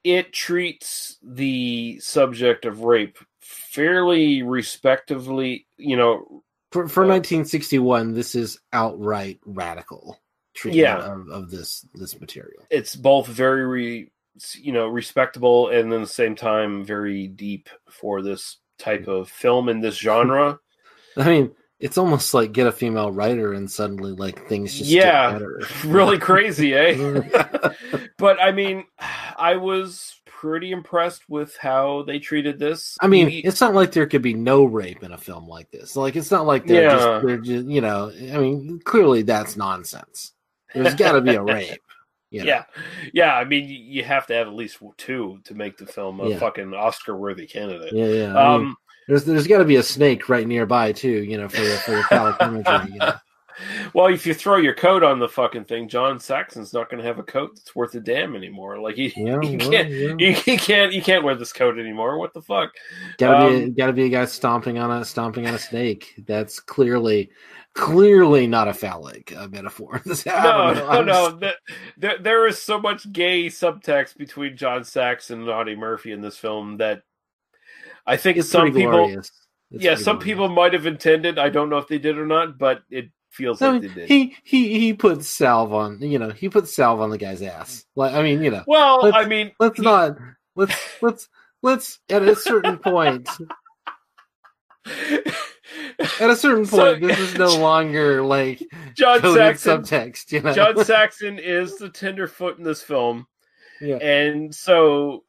[0.02, 5.66] it treats the subject of rape fairly respectively.
[5.76, 10.18] You know, For for 1961, this is outright radical
[10.54, 10.98] treatment Yeah.
[10.98, 12.66] of, of this this material.
[12.70, 14.10] it's both very re,
[14.54, 19.28] you know respectable and then at the same time very deep for this type of
[19.30, 20.58] film in this genre.
[21.16, 25.30] I mean, it's almost like get a female writer and suddenly like things just yeah,
[25.30, 25.60] get better.
[25.86, 27.22] really crazy, eh?
[28.18, 28.84] but I mean,
[29.36, 32.96] I was pretty impressed with how they treated this.
[33.00, 35.70] I mean, You- it's not like there could be no rape in a film like
[35.70, 35.96] this.
[35.96, 36.96] Like, it's not like they're Yeah.
[36.96, 38.10] just they're just you know.
[38.10, 40.32] I mean, clearly that's nonsense.
[40.74, 41.80] There's got to be a rape.
[42.30, 42.46] You know?
[42.46, 42.64] Yeah,
[43.14, 43.34] yeah.
[43.34, 46.38] I mean, you have to have at least two to make the film a Yeah.
[46.38, 47.92] fucking Oscar-worthy candidate.
[47.94, 48.36] Yeah, yeah.
[48.38, 48.76] I mean, Um,
[49.08, 51.08] there's there's got to be a snake right nearby too.
[51.24, 52.92] You know, for the for the phallic imagery.
[52.92, 53.14] You know?
[53.94, 57.06] Well, if you throw your coat on the fucking thing, John Saxon's not going to
[57.06, 58.78] have a coat that's worth a damn anymore.
[58.78, 60.14] Like he, Yeah, he well, can't, yeah.
[60.18, 62.18] he, he can't, he can't wear this coat anymore.
[62.18, 62.70] What the fuck?
[63.18, 66.14] Gotta be Um, a, gotta be a guy stomping on a stomping on a snake.
[66.26, 67.30] That's clearly
[67.74, 70.02] clearly not a phallic uh, metaphor.
[70.26, 71.38] No, no, no.
[71.38, 71.56] just-
[71.96, 76.36] There, there is so much gay subtext between John Saxon and Audie Murphy in this
[76.36, 77.02] film that
[78.06, 79.30] I think It's some people, glorious.
[79.70, 81.38] It's yeah, some people might have intended.
[81.38, 84.08] I don't know if they did or not, but it feels I like they did.
[84.08, 87.84] he he he put salve on you know he put salve on the guy's ass.
[87.96, 88.64] Like I mean you know.
[88.66, 90.16] Well, I mean, let's not
[90.56, 91.28] let's let's
[91.62, 93.28] let's at a certain point.
[96.20, 98.62] At a certain So- point, this is no longer like
[98.94, 100.32] John Saxon subtext.
[100.32, 103.26] You know, John Saxon is the tenderfoot in this film,
[103.80, 103.96] Yeah.
[103.96, 105.24] and so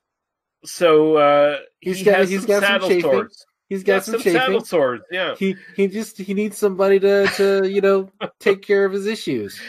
[0.66, 3.02] so uh, He's he got- has he's got some saddle chafing.
[3.12, 3.46] swords.
[3.70, 5.04] He's got Yeah, some some saddle swords.
[5.12, 8.10] Yeah, he he just he needs somebody to to you know
[8.40, 9.60] take care of his issues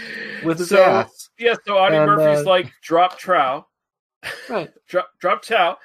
[0.42, 1.28] with his so ass.
[1.38, 1.54] yeah.
[1.66, 3.66] So Audie And, Murphy's uh, like drop trow,
[4.48, 4.70] Right.
[4.88, 5.76] drop drop chow,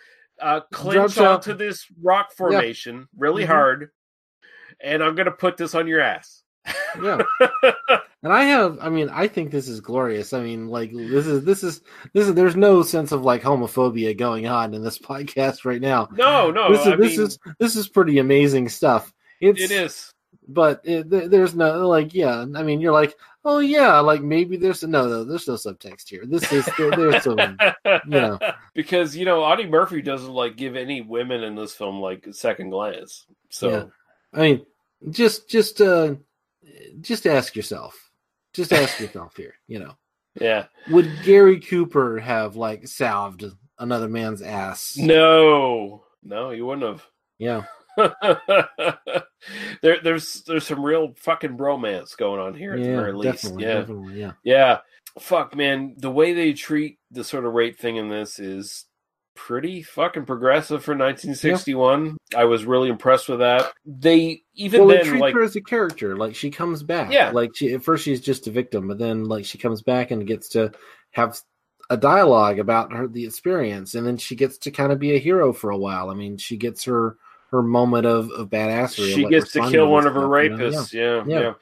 [0.41, 3.47] uh, clinch onto this rock formation really Mhm.
[3.47, 3.89] hard,
[4.79, 6.41] and I'm gonna put this on your ass.
[7.01, 7.21] Yeah.
[8.23, 10.33] And I have, I mean, I think this is glorious.
[10.33, 11.81] I mean, like this is this is
[12.13, 12.33] this is.
[12.33, 16.09] There's no sense of like homophobia going on in this podcast right now.
[16.13, 19.13] No, no, This is I this mean- is this is pretty amazing stuff.
[19.41, 20.11] It's it is.
[20.47, 22.45] but it, there's no like, yeah.
[22.55, 23.13] I mean, you're like,
[23.43, 26.25] oh yeah, like maybe there's no, no, there's no subtext here.
[26.25, 27.37] This is there, there's some,
[27.85, 28.39] you know,
[28.73, 32.71] because you know Audie Murphy doesn't like give any women in this film like second
[32.71, 33.27] glance.
[33.51, 33.83] So Yeah.
[34.33, 34.65] I mean,
[35.11, 36.15] just just uh,
[37.01, 38.11] just ask yourself,
[38.53, 39.55] just ask yourself here.
[39.67, 39.93] You know,
[40.39, 40.65] yeah.
[40.89, 43.45] would Gary Cooper have like salved
[43.79, 44.97] another man's ass?
[44.97, 47.05] No, no, you wouldn't have.
[47.37, 47.63] Yeah.
[49.81, 53.43] there, there's there's some real fucking bromance going on here at the very least.
[53.43, 54.31] definitely, yeah, definitely, yeah.
[54.43, 54.79] yeah.
[55.19, 58.85] Fuck, man, the way they treat the sort of rape thing in this is
[59.35, 62.17] pretty fucking progressive for 1961.
[62.35, 63.71] I was really impressed with that.
[63.85, 66.15] They even well, they treat like her as a character.
[66.15, 67.11] Like she comes back.
[67.11, 67.31] Yeah.
[67.31, 70.25] Like she at first she's just a victim, but then like she comes back and
[70.25, 70.71] gets to
[71.11, 71.39] have
[71.89, 75.19] a dialogue about her the experience, and then she gets to kind of be a
[75.19, 76.09] hero for a while.
[76.09, 77.17] I mean, she gets her
[77.51, 79.13] her moment of, of badassery.
[79.13, 80.57] she like, gets to kill one of her stuff, you know?
[80.57, 80.93] rapists.
[80.93, 81.23] Yeah.
[81.27, 81.39] Yeah.
[81.39, 81.53] yeah,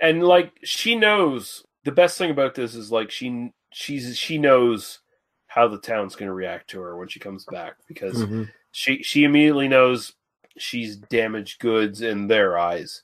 [0.00, 5.00] And like she knows the best thing about this is like she she's she knows
[5.54, 8.50] how the town's going to react to her when she comes back because Mhm.
[8.72, 10.12] she she immediately knows
[10.58, 13.02] she's damaged goods in their eyes.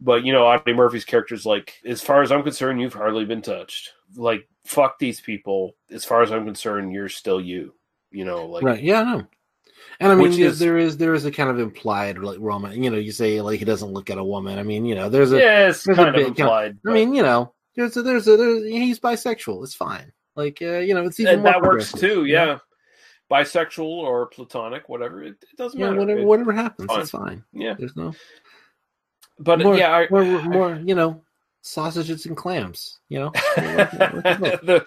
[0.00, 3.24] But you know, Audie Murphy's character is like, as far as I'm concerned, you've hardly
[3.24, 3.90] been touched.
[4.16, 5.76] Like, fuck these people.
[5.92, 7.72] As far as I'm concerned, you're still you.
[8.10, 8.82] You know, like right.
[8.82, 9.26] Yeah, no.
[10.00, 12.76] And I mean, is- there is there is a kind of implied like romance.
[12.76, 14.58] You know, you say like he doesn't look at a woman.
[14.58, 16.50] I mean, you know, there's a Yeah, it's there's a kind of bit- you know,
[16.50, 19.62] implied, I mean, you know, there's a there's a there's, he's bisexual.
[19.62, 20.12] It's fine.
[20.36, 22.18] Like uh, you know, it's even that works too.
[22.18, 22.22] know?
[22.24, 22.58] Yeah,
[23.30, 25.22] bisexual or platonic, whatever.
[25.22, 26.00] It, it doesn't Yeah, matter.
[26.00, 27.00] whatever It- whatever happens, fine.
[27.00, 27.44] it's fine.
[27.52, 27.74] Yeah.
[27.78, 28.14] there's no.
[29.38, 31.22] But more, yeah, I, more, more, you know,
[31.62, 33.00] sausages and clams.
[33.08, 34.86] You know, the,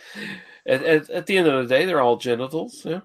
[0.66, 2.86] at, at, at the end of the day, they're all genitals.
[2.86, 3.02] Yeah,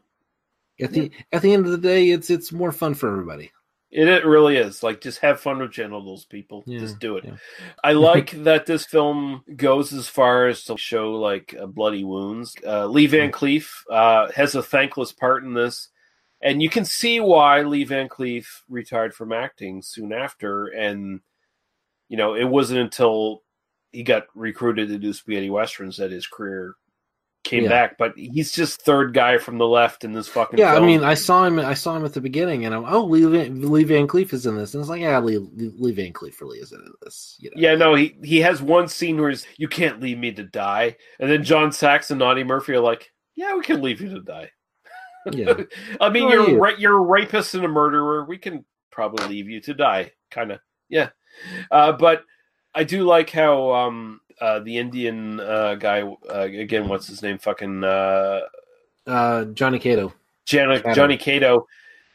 [0.81, 3.51] at the at the end of the day, it's it's more fun for everybody.
[3.91, 4.83] It, it really is.
[4.83, 6.63] Like, just have fun with genitals, people.
[6.67, 7.25] Yeah, just do it.
[7.25, 7.37] yeah.
[7.83, 12.55] I like that this film goes as far as to show like uh, bloody wounds.
[12.65, 15.89] Uh, Lee Van Cleef uh, has a thankless part in this,
[16.41, 20.67] and you can see why Lee Van Cleef retired from acting soon after.
[20.67, 21.21] And
[22.09, 23.43] you know, it wasn't until
[23.93, 26.77] he got recruited to do spaghetti westerns that his career
[27.43, 27.71] came Yeah.
[27.71, 30.59] back, but he's just third guy from the left in this fucking.
[30.59, 31.59] Yeah, I mean, I saw him.
[31.59, 34.47] I saw him at the beginning, and I'm oh, Lee Van, Lee Van Cleef is
[34.47, 37.37] in this, and it's like, yeah, Lee, Lee Van Cleef really is in this.
[37.41, 37.55] You know?
[37.57, 40.97] Yeah, no, he he has one scene where he's, you can't leave me to die,
[41.19, 44.21] and then John Saxon and Audie Murphy are like, yeah, we can leave you to
[44.21, 44.51] die.
[45.33, 45.55] Yeah.
[46.01, 46.59] I mean, Who you're you?
[46.59, 46.79] right.
[46.79, 48.25] You're a rapist and a murderer.
[48.25, 50.61] We can probably leave you to die, kind of.
[50.89, 51.11] Yeah,
[51.71, 52.25] uh, but
[52.75, 56.89] I do like how um, uh, the Indian uh, guy uh, again.
[56.89, 57.39] What's his name?
[57.39, 58.41] Fucking uh,
[59.07, 60.13] Uh, Johnny Caddo.
[60.47, 60.95] Johnny, Caddo.
[60.95, 61.65] Johnny Caddo.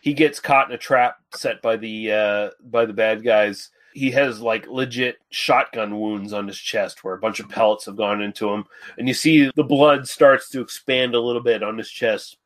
[0.01, 3.69] He gets caught in a trap set by the uh, by the bad guys.
[3.93, 7.95] He has like legit shotgun wounds on his chest where a bunch of pellets have
[7.95, 8.65] gone into him,
[8.97, 12.37] and you see the blood starts to expand a little bit on his chest.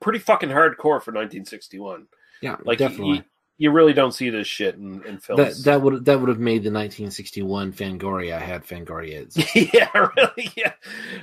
[0.00, 2.06] Pretty fucking hardcore for 1961.
[2.40, 3.16] Yeah, like definitely.
[3.16, 3.24] You,
[3.58, 5.64] you really don't see this shit in, in That films.
[5.64, 9.26] that would that would have made the 1961 Fangoria had Fangoria.
[9.74, 10.50] yeah, really.
[10.56, 10.72] Yeah,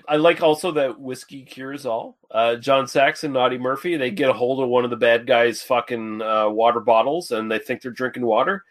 [0.07, 2.17] I like also that whiskey cures all.
[2.31, 5.27] Uh, John Saxon and Audie Murphy they get a hold of one of the bad
[5.27, 8.63] guys' fucking uh, water bottles, and they think they're drinking water,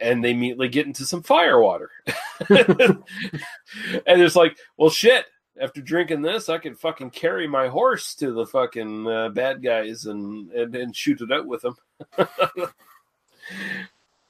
[0.00, 1.90] and they immediately get into some fire water.
[2.48, 3.02] and
[4.06, 5.26] it's like, well, shit.
[5.60, 10.06] After drinking this, I could fucking carry my horse to the fucking uh, bad guys
[10.06, 11.76] and, and and shoot it out with them.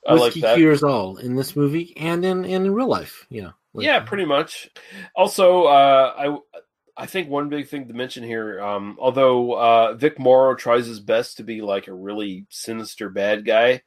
[0.07, 3.27] I like Whiskey cures all in this movie and in and in real life.
[3.29, 4.69] You know, like- yeah, pretty much.
[5.15, 10.19] Also, uh, I I think one big thing to mention here, um, although uh, Vic
[10.19, 13.83] Morrow tries his best to be like a really sinister bad guy,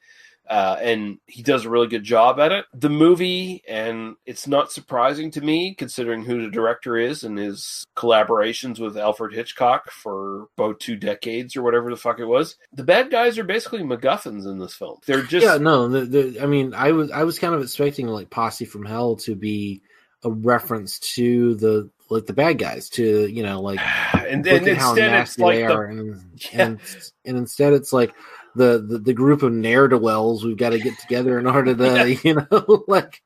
[0.50, 2.66] uh, and he does a really good job at it.
[2.74, 7.86] The movie, and it's not surprising to me considering who the director is and his
[7.96, 12.56] collaborations with Alfred Hitchcock for about two decades or whatever the fuck it was.
[12.74, 15.00] The bad guys are basically MacGuffins in this film.
[15.06, 15.88] They're just yeah, no.
[15.88, 19.16] The, the, I mean, I was I was kind of expecting like Posse from Hell
[19.18, 19.82] to be
[20.24, 23.80] a reference to the like the bad guys to you know like
[24.14, 26.24] and, how instead it's nasty like they the are, and,
[26.54, 26.80] and
[27.26, 28.14] and instead it's like
[28.56, 31.76] the the, the group of ne'er do wells we've got to get together in order
[31.76, 33.22] to you know like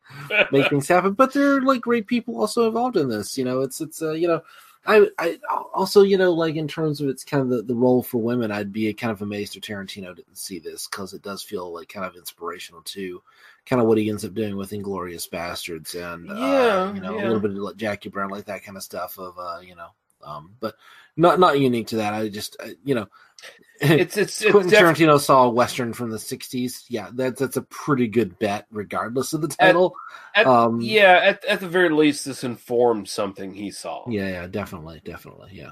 [0.52, 1.14] make things happen.
[1.14, 3.38] But there are like great people also involved in this.
[3.38, 4.42] You know, it's it's uh, you know.
[4.86, 5.38] I, I
[5.74, 8.50] also, you know, like in terms of its kind of the, the role for women,
[8.50, 11.90] I'd be kind of amazed if Tarantino didn't see this because it does feel like
[11.90, 13.22] kind of inspirational to
[13.66, 17.24] kind of what he ends up doing with Inglourious Basterds and, uh, you know, yeah.
[17.24, 19.76] a little bit of like Jackie Brown, like that kind of stuff of, uh, you
[19.76, 19.90] know,
[20.24, 20.76] um, but
[21.18, 22.14] not not unique to that.
[22.14, 23.08] I just, uh, you know,
[23.82, 26.84] It's- it's- it's Quentin def- Tarantino saw a western from the '60s.
[26.90, 29.96] Yeah, that's that's a pretty good bet, regardless of the title.
[30.36, 34.04] At, um, yeah, at, at the very least, this informed something he saw.
[34.10, 35.72] yeah, yeah, definitely, definitely, yeah.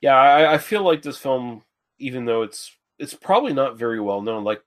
[0.00, 1.62] Yeah, I, I feel like this film,
[1.98, 4.44] even though it's it's probably not very well known.
[4.44, 4.62] Like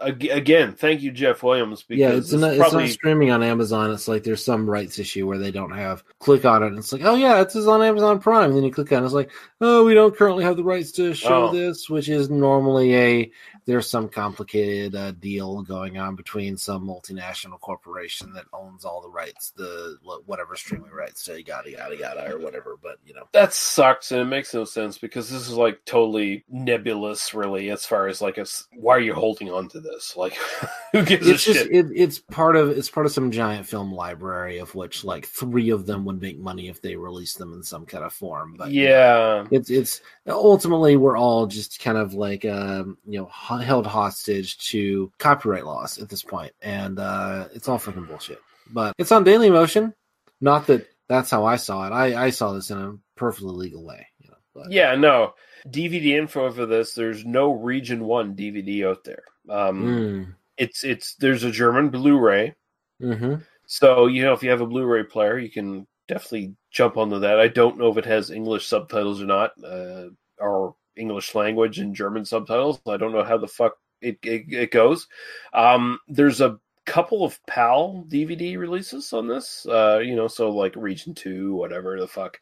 [0.00, 1.82] again, thank you, Jeff Williams.
[1.82, 3.92] Because yeah, it's this not, it's probably not streaming on Amazon.
[3.92, 6.02] It's like there's some rights issue where they don't have.
[6.18, 8.50] Click on it, and it's like, oh yeah, it's on Amazon Prime.
[8.50, 9.30] And then you click on it, it's like,
[9.60, 11.52] oh, we don't currently have the rights to show Oh.
[11.52, 13.30] this, which is normally a
[13.66, 19.08] there's some complicated uh, deal going on between some multinational corporation that owns all the
[19.08, 22.76] rights, the whatever streaming rights, so yada yada yada or whatever.
[22.82, 26.44] But you know, that sucks, and it makes no sense because this is like totally
[26.48, 30.16] nebulous, really, as far as like, it's, why are you holding on to this?
[30.16, 30.36] Like,
[30.92, 31.72] who gives it's a just shit?
[31.72, 35.70] it, it's part of it's part of some giant film library of which like three
[35.70, 38.70] of them would make money if they released them in some kind of form but
[38.70, 43.26] you know, yeah, it's it's ultimately we're all just kind of like um you know
[43.58, 48.40] held hostage to copyright laws at this point and uh it's all freaking bullshit.
[48.72, 49.94] But it's on daily motion.
[50.40, 51.92] Not that that's how i saw it.
[51.92, 55.34] I i saw this in a perfectly legal way you know but yeah, no.
[55.66, 56.94] DVD info for this.
[56.94, 59.24] There's no Region One DVD out there.
[59.48, 60.34] Um, Mm.
[60.56, 62.54] It's it's there's a German Blu-ray.
[63.02, 63.44] Mhm.
[63.66, 67.40] So you know, if you have a Blu-ray player, you can definitely jump onto that.
[67.40, 71.94] I don't know if it has English subtitles or not, uh, or English language and
[71.94, 72.80] German subtitles.
[72.86, 75.08] I don't know how the fuck it it, it goes.
[75.52, 79.66] Um, there's a couple of PAL DVD releases on this.
[79.66, 82.38] Uh, you know, so like Region Two, whatever the fuck.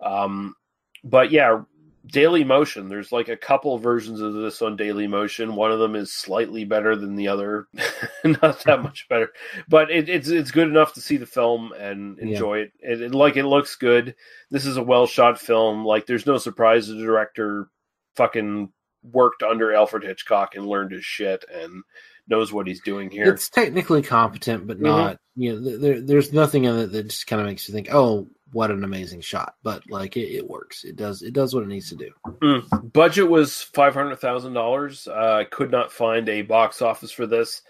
[0.00, 0.56] Um,
[1.04, 1.62] but yeah,
[2.06, 2.88] Daily Motion.
[2.88, 5.54] There's like a couple versions of this on Daily Motion.
[5.54, 7.66] One of them is slightly better than the other,
[8.24, 9.30] not that much better,
[9.68, 12.24] but it, it's it's good enough to see the film and Yeah.
[12.26, 12.72] enjoy it.
[12.80, 13.00] it.
[13.02, 14.14] it- Like it looks good.
[14.50, 15.84] This is a well shot film.
[15.84, 17.68] Like there's no surprise the director
[18.16, 18.70] fucking
[19.04, 21.82] worked under Alfred Hitchcock and learned his shit and
[22.28, 23.32] knows what he's doing here.
[23.32, 24.82] it's technically competent but Mhm.
[24.82, 27.74] not you know th- there, there's nothing in it that just kind of makes you
[27.74, 31.54] think oh what an amazing shot but like it, it works it does it does
[31.54, 32.10] what it needs to do
[32.42, 32.92] Mm.
[32.92, 35.06] Budget was five hundred thousand dollars.
[35.06, 37.62] Uh, I could not find a box office for this.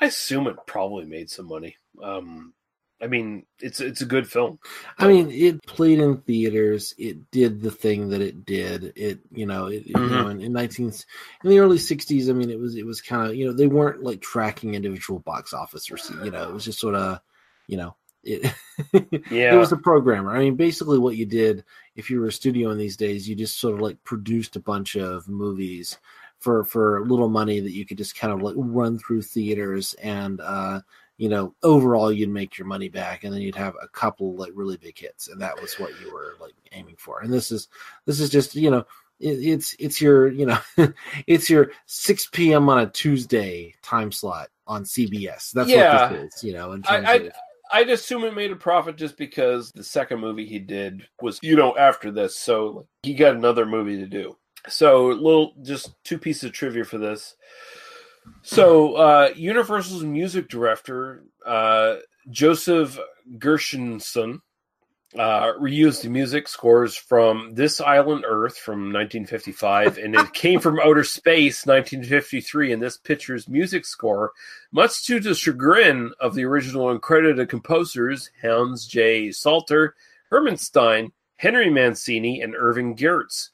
[0.00, 1.76] I assume it probably made some money.
[2.02, 2.54] Um,
[3.02, 4.58] I mean, it's it's a good film.
[4.98, 6.94] I mean, it played in theaters.
[6.96, 8.94] It did the thing that it did.
[8.96, 10.92] It, you know, it, you know, in, in nineteen
[11.44, 12.30] in the early '60s.
[12.30, 15.18] I mean, it was it was kind of you know they weren't like tracking individual
[15.18, 17.20] box office or you know it was just sort of
[17.66, 17.94] you know
[18.24, 18.52] it.
[19.30, 19.54] Yeah.
[19.54, 20.34] it was a programmer.
[20.36, 21.64] I mean, basically what you did
[21.96, 24.60] if you were a studio in these days, you just sort of like produced a
[24.60, 25.98] bunch of movies
[26.38, 30.40] for for little money that you could just kind of like run through theaters and
[30.40, 30.80] uh
[31.16, 34.50] you know overall you'd make your money back and then you'd have a couple like
[34.52, 37.68] really big hits and that was what you were like aiming for and this is
[38.06, 38.84] this is just you know
[39.20, 40.58] it, it's it's your you know
[41.28, 46.10] it's your 6 p.m on a tuesday time slot on cbs that's Yeah.
[46.10, 47.32] what this is you know in terms I, of
[47.72, 51.56] I'd assume it made a profit just because the second movie he did was you
[51.56, 54.36] know after this, so he got another movie to do.
[54.68, 57.34] So little just two pieces of trivia for this.
[58.42, 61.96] So uh, Universal's music director uh,
[62.30, 62.98] Joseph
[63.38, 64.40] Gershenson
[65.18, 70.80] uh, reused the music scores from This Island Earth from 1955, and it came from
[70.80, 72.72] Outer Space 1953.
[72.72, 74.32] And this picture's music score,
[74.70, 79.30] much to the chagrin of the original uncredited composers Hans J.
[79.30, 79.94] Salter,
[80.30, 83.50] Herman Stein, Henry Mancini, and Irving Gertz.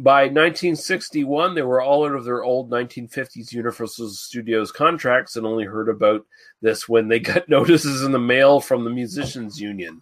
[0.00, 5.64] By 1961, they were all out of their old 1950s Universal Studios contracts and only
[5.64, 6.24] heard about
[6.62, 10.00] this when they got notices in the mail from the Musicians Union.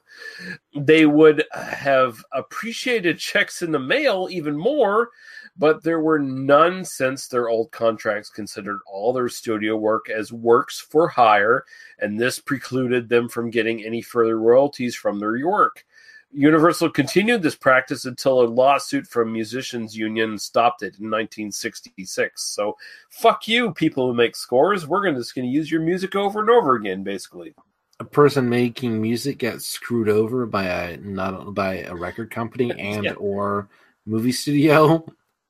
[0.77, 5.09] They would have appreciated checks in the mail even more,
[5.57, 10.79] but there were none since their old contracts considered all their studio work as works
[10.79, 11.65] for hire,
[12.01, 15.87] and this precluded them from getting any further royalties from their work.
[16.33, 22.43] Universal continued this practice until a lawsuit from Musicians Union stopped it in 1966.
[22.43, 22.77] So,
[23.11, 24.87] fuck you, people who make scores.
[24.87, 27.55] We're gonna, just going to use your music over and over again, basically.
[28.01, 33.05] a person making music gets screwed over by a not by a record company and
[33.05, 33.13] Yeah.
[33.15, 33.69] or
[34.05, 34.99] movie studio.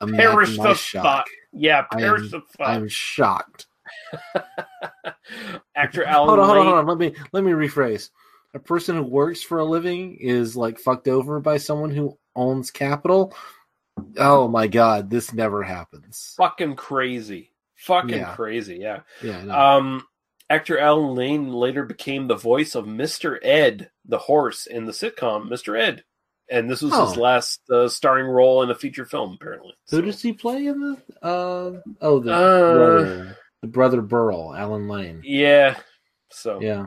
[0.01, 1.03] Perish Imagine my the shock.
[1.03, 1.27] thought.
[1.53, 2.69] Yeah, perish am- the thought.
[2.69, 3.67] I'm shocked.
[5.75, 6.87] Actor Alan Hold on, hold on, hold on.
[6.87, 8.11] Let me let me rephrase.
[8.57, 12.71] A person who works for a living is like fucked over by someone who owns
[12.71, 13.35] capital.
[14.19, 16.33] Oh my god, this never happens.
[16.39, 17.53] fucking crazy.
[17.77, 18.35] Fucking Yeah.
[18.35, 19.01] crazy, yeah.
[19.23, 19.55] Yeah, know.
[19.55, 20.07] Um
[20.49, 23.39] actor Alan Lane later became the voice of Mr.
[23.43, 25.79] Ed, the horse in the sitcom Mr.
[25.79, 26.03] Ed.
[26.49, 27.21] And this was his Oh.
[27.21, 29.75] last uh, starring role in a feature film apparently.
[29.91, 30.97] Who does he play in the?
[31.21, 35.21] Uh, oh, the Uh, brother, the brother Burl, Alan Lane.
[35.25, 35.77] Yeah.
[36.31, 36.87] So Yeah.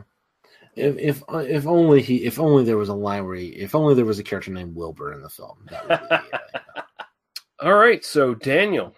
[0.76, 3.96] If if if only he if only there was a line where he, if only
[3.96, 5.58] there was a character named Wilbur in the film.
[5.70, 6.38] That would be,
[7.68, 8.96] All right, so Daniel,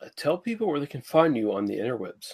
[0.00, 2.32] uh, tell people where they can find you on the interwebs.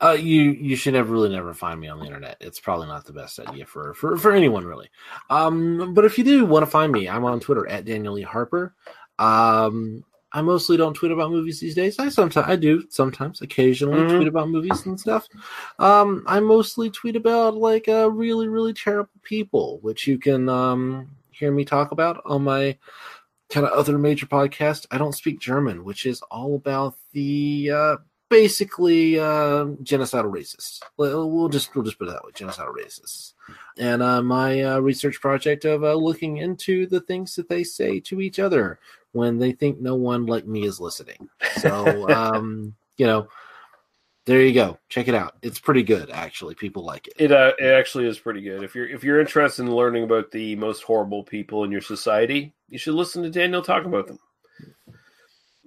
[0.00, 2.36] uh, you you should never really never find me on the internet.
[2.40, 4.90] It's probably not the best idea for for for anyone really.
[5.28, 8.22] Um, but if you do want to find me, I'm on Twitter at Daniel E
[8.22, 8.74] Harper.
[9.18, 11.98] Um, I mostly don't tweet about movies these days.
[11.98, 14.16] I sometimes I do sometimes occasionally Mhm.
[14.16, 15.28] tweet about movies and stuff.
[15.78, 21.08] Um, I mostly tweet about like uh, really really terrible people, which you can um
[21.30, 22.78] hear me talk about on my
[23.50, 24.86] kind of other major podcast.
[24.90, 27.96] I don't speak German, which is all about the uh,
[28.30, 30.80] basically uh, genocidal racists.
[30.96, 33.34] We'll we'll just we'll just put it that way, genocidal racists.
[33.76, 38.00] And uh, my uh, research project of uh, looking into the things that they say
[38.00, 38.78] to each other
[39.12, 41.28] when they think no one like me is listening.
[41.56, 43.28] So um, you know,
[44.24, 44.78] there you go.
[44.88, 45.36] Check it out.
[45.42, 46.54] It's pretty good, actually.
[46.54, 47.14] People like it.
[47.18, 48.62] It uh, it actually is pretty good.
[48.62, 52.54] If you're if you're interested in learning about the most horrible people in your society,
[52.68, 54.18] you should listen to Daniel talk about them.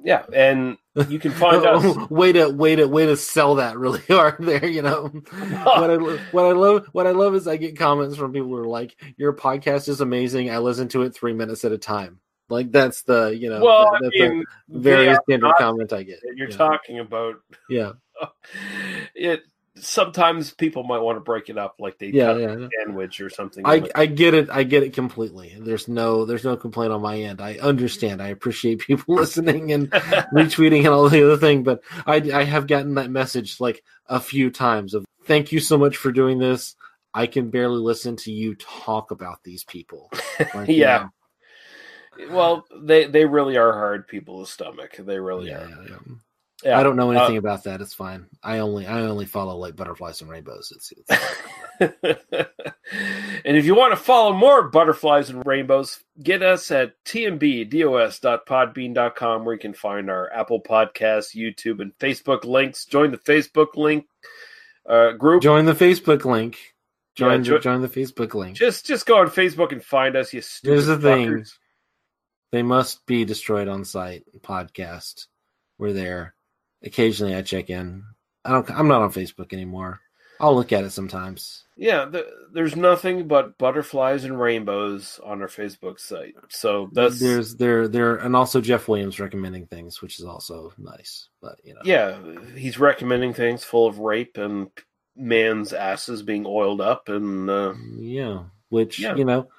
[0.02, 0.78] Yeah, and
[1.10, 2.10] you can find us.
[2.10, 4.66] way to way to way to sell that really hard there.
[4.66, 5.98] You know what I
[6.32, 8.96] what I love what I love is I get comments from people who are like,
[9.18, 10.50] "Your podcast is amazing.
[10.50, 12.20] I listen to it three minutes at a time."
[12.50, 14.44] Like that's the you know Well, that- I mean,
[14.74, 16.20] a very standard not comment I get.
[16.36, 16.56] you're Yeah.
[16.58, 17.36] talking about.
[17.70, 17.94] Yeah.
[19.16, 19.42] It
[19.78, 23.66] sometimes people might want to break it up, like they Yeah, yeah, sandwich or something.
[23.66, 24.50] I, like- I get it.
[24.50, 25.56] I get it completely.
[25.60, 27.42] There's no there's no complaint on my end.
[27.42, 28.22] I understand.
[28.22, 31.64] I appreciate people listening and retweeting and all the other thing.
[31.64, 35.78] But I I have gotten that message like a few times of thank you so
[35.78, 36.76] much for doing this.
[37.14, 40.12] I can barely listen to you talk about these people.
[40.54, 40.98] Like, you yeah.
[41.04, 41.10] know,
[42.30, 44.96] Well, they they really are hard people to stomach.
[44.98, 45.70] They really are.
[46.64, 46.80] Yeah.
[46.80, 47.82] I don't know anything Uh, about that.
[47.82, 48.28] It's fine.
[48.42, 50.72] I only I only follow like butterflies and rainbows.
[50.76, 51.10] It's, it's
[53.46, 59.54] and if you want to follow more butterflies and rainbows, get us at tmbdos.podbean.com where
[59.54, 62.86] you can find our Apple Podcasts, YouTube, and Facebook links.
[62.86, 64.06] Join the Facebook link
[64.88, 65.44] uh, group.
[65.44, 66.58] Join the Facebook link.
[67.16, 68.56] Join jo- the, join the Facebook link.
[68.58, 71.54] Just just go on Facebook and find us, you stupid Here's the thing: fuckers.
[72.56, 74.24] They must be destroyed on sight.
[74.40, 75.28] Podcast.
[75.78, 76.36] We're there.
[76.82, 78.06] Occasionally, I check in.
[78.46, 78.72] I don't.
[78.72, 80.00] I'm not on Facebook anymore.
[80.40, 81.66] I'll look at it sometimes.
[81.76, 86.36] Yeah, th there's nothing but butterflies and rainbows on our Facebook site.
[86.48, 91.28] So that's there's there there and also Jeff Williams recommending things, which is also nice.
[91.42, 92.18] But you know, yeah,
[92.56, 94.70] he's recommending things full of rape and
[95.14, 99.18] man's asses being oiled up and uh, yeah, which Yeah.
[99.18, 99.50] you know,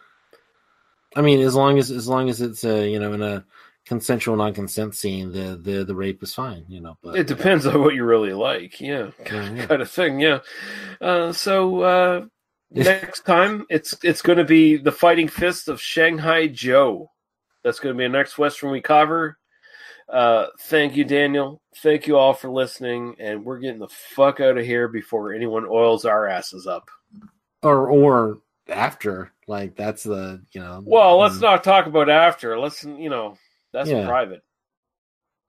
[1.16, 3.44] I mean, as long as as long as it's uh, you know in a
[3.86, 6.64] consensual non-consent scene, the the the rape is fine.
[6.68, 8.80] You know, but it depends on what you really like.
[8.80, 9.66] Yeah, Yeah, yeah.
[9.66, 10.20] kind of thing.
[10.20, 10.40] Yeah.
[11.00, 12.24] Uh, so uh,
[12.70, 17.10] next time it's it's going to be the Fighting Fist of Shanghai Joe.
[17.64, 19.38] That's going to be the next Western we cover.
[20.08, 21.60] Uh, thank you, Daniel.
[21.78, 25.66] Thank you all for listening, and we're getting the fuck out of here before anyone
[25.68, 26.90] oils our asses up.
[27.62, 28.38] or or
[28.68, 30.82] after like that's the you know.
[30.84, 31.42] Well, let's mm.
[31.42, 32.58] not talk about after.
[32.58, 33.36] Let's you know
[33.72, 34.06] that's Yeah.
[34.06, 34.42] private.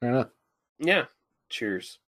[0.02, 0.30] Fair enough.
[0.80, 1.06] Yeah.
[1.50, 2.00] Cheers.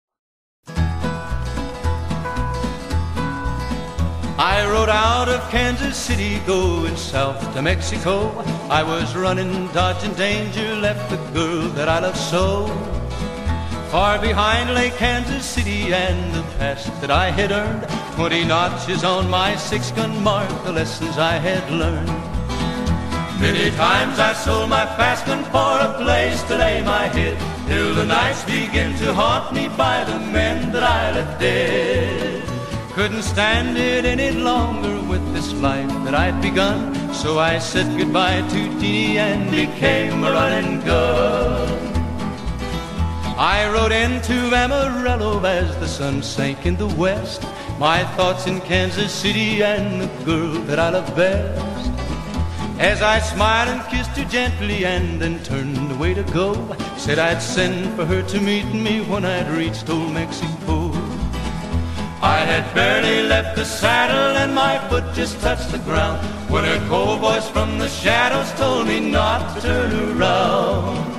[4.41, 8.29] I rode out of Kansas City going south to Mexico.
[8.69, 12.98] I was running, dodging danger, left the girl that I love so.
[13.91, 17.87] Far behind lay Kansas City and the past that I had earned.
[18.13, 22.07] Twenty notches on my six gun mark, the lessons I had learned.
[23.41, 27.37] Many times I sold my fast gun for a place to lay my head,
[27.67, 32.43] till the nights begin to haunt me by the men that I left dead.
[32.93, 38.41] Couldn't stand it any longer with this life that I'd begun, so I said goodbye
[38.41, 41.98] to Teeny and became a running gun.
[43.39, 47.41] I rode into Amarillo as the sun sank in the west.
[47.79, 51.89] My thoughts in Kansas City and the girl that I love best.
[52.79, 56.53] As I smiled and kissed her gently and then turned away to go,
[56.97, 60.91] said I'd send for her to meet me when I'd reached old Mexico.
[62.21, 66.19] I had barely left the saddle and my foot just touched the ground
[66.51, 71.18] when a cold voice from the shadows told me not to turn around.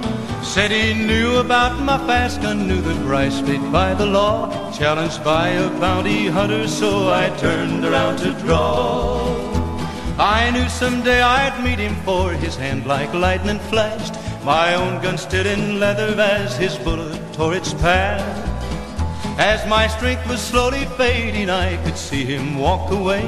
[0.51, 5.23] Said he knew about my fast gun, knew the price paid by the law, challenged
[5.23, 9.31] by a bounty hunter, so I turned around to draw.
[10.19, 14.15] I knew someday I'd meet him, for his hand like lightning flashed.
[14.45, 18.21] My own gun stood in leather as his bullet tore its path.
[19.39, 23.23] As my strength was slowly fading, I could see him walk away.